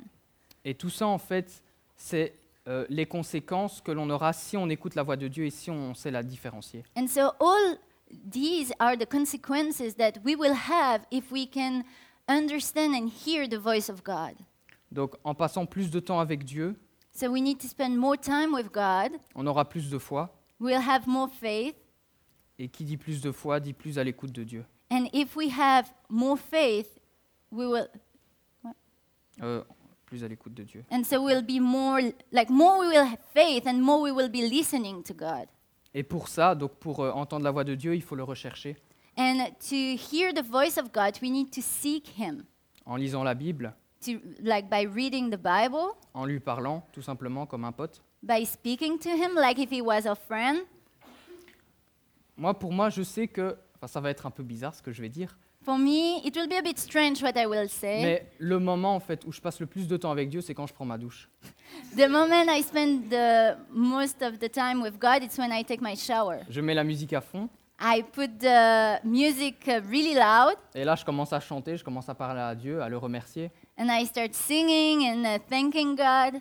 Et 0.65 0.75
tout 0.75 0.91
ça, 0.91 1.07
en 1.07 1.19
fait, 1.19 1.63
c'est 1.97 2.33
euh, 2.69 2.87
les 2.89 3.07
conséquences 3.07 3.81
que 3.81 3.93
l'on 3.93 4.09
aura 4.11 4.33
si 4.33 4.57
on 4.57 4.69
écoute 4.69 4.95
la 4.95 5.03
voix 5.03 5.17
de 5.17 5.29
Dieu 5.29 5.47
et 5.47 5.51
si 5.51 5.71
on 5.71 5.95
sait 5.95 6.11
la 6.11 6.23
différencier. 6.23 6.85
And 6.97 7.07
so 7.09 7.33
all 7.41 7.77
these 8.31 8.73
are 8.79 8.97
the 8.97 9.07
consequences 9.07 9.97
that 9.97 10.13
we 10.25 10.37
will 10.37 10.55
have 10.71 11.03
if 11.11 11.31
we 11.33 11.49
can 11.49 11.83
understand 12.29 12.95
and 12.95 13.09
hear 13.09 13.49
the 13.49 13.59
voice 13.59 13.91
of 13.91 14.03
God. 14.05 14.35
Donc, 14.93 15.15
en 15.25 15.35
passant 15.35 15.67
plus 15.67 15.91
de 15.91 16.01
temps 16.01 16.21
avec 16.21 16.45
Dieu, 16.45 16.77
So 17.15 17.31
we 17.31 17.43
need 17.43 17.59
to 17.59 17.69
spend 17.69 17.97
more 17.99 18.17
time 18.17 18.55
with 18.55 18.73
God. 18.73 19.19
on 19.35 19.47
aura 19.47 19.69
plus 19.69 19.91
de 19.91 19.99
foi. 19.99 20.31
We'll 20.61 20.81
have 20.81 21.07
more 21.07 21.29
faith. 21.29 21.75
Et 22.59 22.69
qui 22.69 22.85
dit 22.85 22.97
plus 22.97 23.21
de 23.21 23.33
foi, 23.33 23.59
dit 23.61 23.73
plus 23.73 23.99
à 23.99 24.05
l'écoute 24.05 24.33
de 24.33 24.45
Dieu. 24.45 24.65
And 24.93 25.07
if 25.15 25.35
we 25.37 25.49
have 25.51 25.91
more 26.11 26.37
faith, 26.37 26.99
we 27.51 27.67
will 27.67 27.89
Euh, 29.43 29.63
plus 30.05 30.23
à 30.23 30.29
l'écoute 30.29 30.53
de 30.53 30.63
Dieu. 30.63 30.85
and 30.91 31.03
so 31.05 31.23
we'll 31.25 31.43
be 31.43 31.59
more 31.59 32.01
like 32.33 32.51
more 32.51 32.79
we 32.79 32.87
will 32.89 33.05
have 33.07 33.19
faith 33.33 33.67
and 33.67 33.79
more 33.81 33.99
we 34.03 34.11
will 34.13 34.29
be 34.29 34.43
listening 34.49 35.03
to 35.03 35.15
God. 35.15 35.47
Et 35.95 36.03
pour 36.03 36.29
ça, 36.29 36.55
donc 36.55 36.73
pour 36.75 37.01
euh, 37.01 37.11
entendre 37.13 37.43
la 37.45 37.51
voix 37.51 37.65
de 37.65 37.75
Dieu, 37.75 37.95
il 37.95 38.03
faut 38.03 38.15
le 38.15 38.23
rechercher 38.23 38.77
And 39.17 39.47
to 39.69 39.75
hear 39.75 40.33
the 40.35 40.43
voice 40.43 40.77
of 40.79 40.93
God, 40.93 41.19
we 41.23 41.31
need 41.31 41.51
to 41.53 41.63
seek 41.63 42.09
him. 42.19 42.45
en 42.85 42.97
lisant 42.97 43.23
la 43.25 43.35
Bible, 43.35 43.73
To 44.05 44.13
like 44.43 44.69
by 44.69 44.85
reading 44.87 45.31
the 45.31 45.39
Bible, 45.41 45.95
en 46.13 46.27
lui 46.27 46.41
parlant, 46.41 46.83
tout 46.93 47.03
simplement 47.03 47.47
comme 47.47 47.65
un 47.65 47.73
pote. 47.73 48.03
by 48.23 48.45
speaking 48.45 48.99
to 48.99 49.09
him 49.11 49.35
like 49.35 49.59
if 49.59 49.71
he 49.73 49.81
was 49.81 50.07
a 50.07 50.15
friend. 50.15 50.59
Moi, 52.37 52.53
pour 52.59 52.73
moi, 52.73 52.91
je 52.91 53.03
sais 53.03 53.29
que, 53.29 53.57
enfin, 53.83 53.93
ça 53.93 54.01
va 54.01 54.11
être 54.11 54.27
un 54.27 54.31
peu 54.31 54.43
bizarre 54.45 54.75
ce 54.75 54.83
que 54.83 54.93
je 54.93 55.03
vais 55.03 55.09
dire, 55.09 55.37
For 55.65 55.79
me, 55.79 56.19
it 56.27 56.35
will 56.37 56.49
be 56.49 56.55
a 56.59 56.62
bit 56.62 56.77
strange 56.79 57.23
what 57.23 57.33
I 57.37 57.47
will 57.47 57.69
say. 57.69 58.03
mais 58.03 58.27
le 58.39 58.59
moment 58.59 58.97
en 58.97 59.01
fait 59.01 59.25
où 59.25 59.33
je 59.33 59.41
passe 59.41 59.61
le 59.61 59.67
plus 59.67 59.87
de 59.87 59.97
temps 59.97 60.11
avec 60.11 60.29
Dieu, 60.29 60.41
c'est 60.41 60.55
quand 60.55 60.67
je 60.67 60.75
prends 60.75 60.85
ma 60.85 60.99
douche. 60.99 61.29
The 61.97 62.09
moment 62.09 62.47
I 62.49 62.62
spend 62.62 63.09
the 63.11 63.57
most 63.73 64.23
of 64.23 64.39
the 64.41 64.51
time 64.51 64.83
with 64.83 64.99
God, 64.99 65.23
it's 65.23 65.39
when 65.39 65.53
I 65.53 65.65
take 65.65 65.81
my 65.81 65.97
shower. 65.97 66.41
Je 66.49 66.61
mets 66.61 66.75
la 66.75 66.85
musique 66.85 67.12
à 67.12 67.21
fond 67.21 67.49
I 67.81 68.03
put 68.12 68.39
the 68.39 69.05
music 69.05 69.67
uh, 69.67 69.81
really 69.91 70.15
loud 70.15 70.55
et 70.75 70.85
là, 70.85 70.95
je 70.95 71.05
commence 71.05 71.33
à 71.33 71.41
chanter, 71.41 71.77
je 71.77 71.83
commence 71.85 72.09
à 72.09 72.15
parler 72.15 72.41
à 72.41 72.55
Dieu, 72.55 72.81
à 72.83 72.89
le 72.89 72.97
remercier. 72.97 73.51
and 73.79 73.87
I 73.89 74.05
start 74.07 74.35
singing 74.35 75.05
and 75.09 75.25
uh, 75.25 75.39
thanking 75.49 75.97
God. 75.97 76.41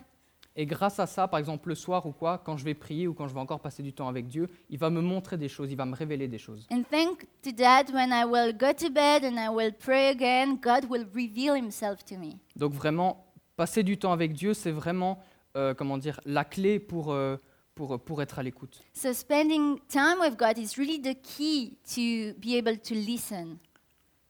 Et 0.54 0.66
grâce 0.66 1.00
à 1.00 1.06
ça, 1.06 1.28
par 1.28 1.40
exemple 1.40 1.70
le 1.70 1.74
soir 1.74 2.04
ou 2.04 2.12
quoi, 2.12 2.38
quand 2.38 2.58
je 2.58 2.64
vais 2.64 2.74
prier 2.74 3.08
ou 3.08 3.14
quand 3.14 3.26
je 3.26 3.32
vais 3.32 3.40
encore 3.40 3.60
passer 3.60 3.82
du 3.82 3.92
temps 3.94 4.08
avec 4.08 4.26
Dieu, 4.26 4.48
il 4.68 4.78
va 4.78 4.90
me 4.90 5.00
montrer 5.00 5.38
des 5.38 5.48
choses, 5.48 5.70
il 5.70 5.76
va 5.76 5.86
me 5.86 5.94
révéler 5.94 6.28
des 6.28 6.38
choses. 6.38 6.66
And 6.70 6.82
thank 6.90 7.26
to 7.42 7.52
that, 7.56 7.84
when 7.92 8.10
I 8.10 8.24
will 8.24 8.52
go 8.52 8.72
to 8.72 8.90
bed 8.90 9.24
and 9.24 9.38
I 9.38 9.48
will 9.48 9.72
pray 9.72 10.10
again, 10.10 10.58
God 10.62 10.90
will 10.90 11.06
reveal 11.14 11.56
Himself 11.56 12.04
to 12.04 12.16
me. 12.16 12.34
Donc 12.56 12.74
vraiment, 12.74 13.26
passer 13.56 13.82
du 13.82 13.96
temps 13.96 14.12
avec 14.12 14.34
Dieu, 14.34 14.52
c'est 14.52 14.72
vraiment, 14.72 15.18
euh, 15.56 15.72
comment 15.72 15.96
dire, 15.96 16.20
la 16.26 16.44
clé 16.44 16.78
pour, 16.78 17.12
euh, 17.12 17.38
pour, 17.74 17.98
pour 17.98 18.20
être 18.20 18.38
à 18.38 18.42
l'écoute. 18.42 18.82
So 18.92 19.14
spending 19.14 19.78
time 19.88 20.20
with 20.20 20.36
God 20.36 20.58
is 20.58 20.76
really 20.76 21.00
the 21.00 21.16
key 21.22 21.78
to 21.94 22.38
be 22.38 22.58
able 22.58 22.78
to 22.78 22.94
listen. 22.94 23.56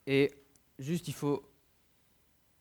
Et 0.06 0.30
juste, 0.78 1.08
il 1.08 1.14
faut, 1.14 1.42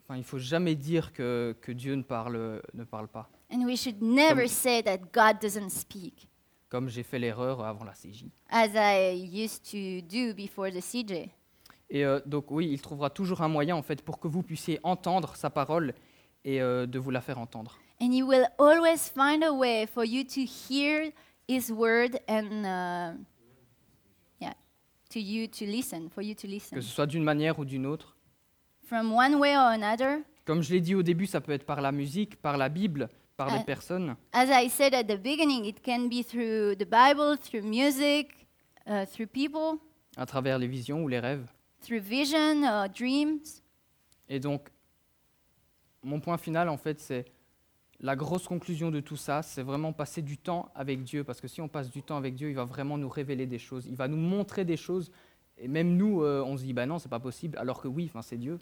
enfin, 0.02 0.18
il 0.18 0.24
faut 0.24 0.40
jamais 0.40 0.74
dire 0.74 1.14
que, 1.14 1.56
que 1.62 1.72
Dieu 1.72 1.94
ne 1.94 2.04
parle, 2.04 2.60
ne 2.74 2.84
parle 2.84 3.08
pas. 3.08 3.30
And 3.52 3.66
we 3.66 3.76
should 3.76 4.02
never 4.02 4.42
Comme- 4.44 4.48
say 4.48 4.82
that 4.84 4.98
God 5.14 5.40
doesn't 5.42 5.70
speak, 5.72 6.30
Comme 6.70 6.88
j'ai 6.90 7.04
fait 7.04 7.20
l'erreur 7.20 7.64
avant 7.66 7.84
la 7.86 7.94
CJ. 7.94 8.32
as 8.50 8.70
I 8.76 9.14
used 9.14 9.64
to 9.72 10.02
do 10.08 10.34
before 10.34 10.72
the 10.72 10.82
CJ. 10.82 11.30
Et 11.90 12.06
euh, 12.06 12.22
donc 12.26 12.50
oui, 12.52 12.70
il 12.72 12.80
trouvera 12.82 13.10
toujours 13.10 13.42
un 13.42 13.50
moyen 13.50 13.76
en 13.76 13.82
fait 13.82 14.02
pour 14.02 14.20
que 14.20 14.30
vous 14.30 14.42
puissiez 14.44 14.80
entendre 14.84 15.36
sa 15.36 15.50
parole 15.50 15.94
et 16.46 16.62
euh, 16.62 16.86
de 16.88 16.98
vous 16.98 17.12
la 17.12 17.20
faire 17.20 17.38
entendre. 17.40 17.78
And 18.02 18.12
He 18.14 18.24
will 18.24 18.48
always 18.58 19.10
find 19.14 19.44
a 19.44 19.52
way 19.54 19.86
for 19.86 20.06
you 20.06 20.24
to 20.24 20.42
hear 20.46 21.12
His 21.50 21.70
word 21.70 22.18
and, 22.30 22.64
uh, 22.64 23.18
yeah, 24.40 24.54
to 25.10 25.20
you 25.20 25.48
to 25.48 25.66
listen, 25.66 26.10
for 26.10 26.24
you 26.24 26.34
to 26.36 26.48
listen. 26.48 26.76
Que 26.78 26.82
ce 26.82 26.90
soit 26.90 27.06
d'une 27.06 27.24
manière 27.24 27.60
ou 27.60 27.66
d'une 27.66 27.86
autre. 27.86 28.16
From 28.88 29.12
one 29.14 29.36
way 29.36 29.56
or 29.58 29.68
another. 29.74 30.22
Comme 30.52 30.64
je 30.64 30.74
l'ai 30.74 30.82
dit 30.82 30.96
au 30.96 31.02
début, 31.02 31.28
ça 31.28 31.40
peut 31.40 31.54
être 31.54 31.66
par 31.66 31.80
la 31.80 31.94
musique, 31.94 32.36
par 32.36 32.58
la 32.58 32.68
Bible, 32.68 33.08
par 33.38 33.58
des 33.58 33.64
personnes. 33.64 34.18
As 34.34 34.48
I 34.50 34.68
said 34.70 34.94
at 34.94 35.06
the 35.06 35.18
beginning, 35.18 35.64
it 35.64 35.82
can 35.82 36.10
be 36.10 36.26
through 36.26 36.76
the 36.76 36.84
Bible, 36.84 37.38
through 37.38 37.64
music, 37.64 38.28
uh, 38.86 39.06
through 39.06 39.28
people, 39.28 39.80
à 40.18 40.26
travers 40.26 40.60
les 40.60 40.68
visions 40.68 41.06
ou 41.06 41.08
les 41.08 41.20
rêves. 41.20 41.48
through 41.82 42.02
vision 42.02 42.64
or 42.66 42.90
dreams. 42.90 43.62
Et 44.28 44.42
donc, 44.42 44.68
mon 46.04 46.20
point 46.20 46.38
final, 46.38 46.68
en 46.68 46.76
fait, 46.76 47.00
c'est 47.00 47.24
la 48.02 48.18
grosse 48.18 48.46
conclusion 48.46 48.92
de 48.92 49.00
tout 49.00 49.16
ça, 49.16 49.44
c'est 49.44 49.64
vraiment 49.64 49.94
passer 49.94 50.22
du 50.22 50.38
temps 50.38 50.70
avec 50.76 51.02
Dieu. 51.04 51.24
Parce 51.24 51.40
que 51.40 51.48
si 51.48 51.62
on 51.62 51.70
passe 51.70 51.90
du 51.90 52.04
temps 52.04 52.18
avec 52.18 52.36
Dieu, 52.36 52.50
il 52.50 52.56
va 52.56 52.66
vraiment 52.66 52.98
nous 52.98 53.08
révéler 53.08 53.46
des 53.46 53.58
choses. 53.58 53.86
Il 53.88 53.96
va 53.96 54.10
nous 54.10 54.18
montrer 54.18 54.66
des 54.66 54.76
choses. 54.76 55.14
Et 55.58 55.70
même 55.70 55.96
nous, 55.96 56.24
euh, 56.24 56.44
on 56.46 56.58
se 56.58 56.64
dit, 56.64 56.74
bah 56.74 56.86
non, 56.86 57.00
c'est 57.00 57.08
pas 57.08 57.22
possible. 57.22 57.58
Alors 57.58 57.82
que 57.82 57.88
oui, 57.88 58.12
c'est 58.22 58.38
Dieu. 58.38 58.60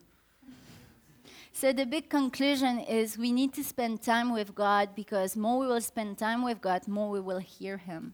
So 1.53 1.73
the 1.73 1.85
big 1.85 2.09
conclusion 2.09 2.79
is 2.79 3.17
we 3.17 3.31
need 3.31 3.53
to 3.53 3.63
spend 3.63 4.01
time 4.01 4.31
with 4.33 4.55
God 4.55 4.89
because 4.95 5.35
more 5.35 5.59
we 5.59 5.67
will 5.67 5.81
spend 5.81 6.17
time 6.17 6.43
with 6.43 6.61
God, 6.61 6.87
more 6.87 7.09
we 7.09 7.19
will 7.19 7.39
hear 7.39 7.77
Him. 7.77 8.13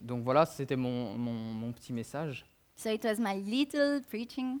Donc 0.00 0.24
voilà, 0.24 0.46
c'était 0.46 0.76
mon, 0.76 1.16
mon, 1.18 1.32
mon 1.32 1.72
petit 1.72 1.92
message. 1.92 2.44
So 2.76 2.90
it 2.90 3.04
was 3.04 3.18
my 3.18 3.34
little 3.36 4.00
preaching. 4.08 4.60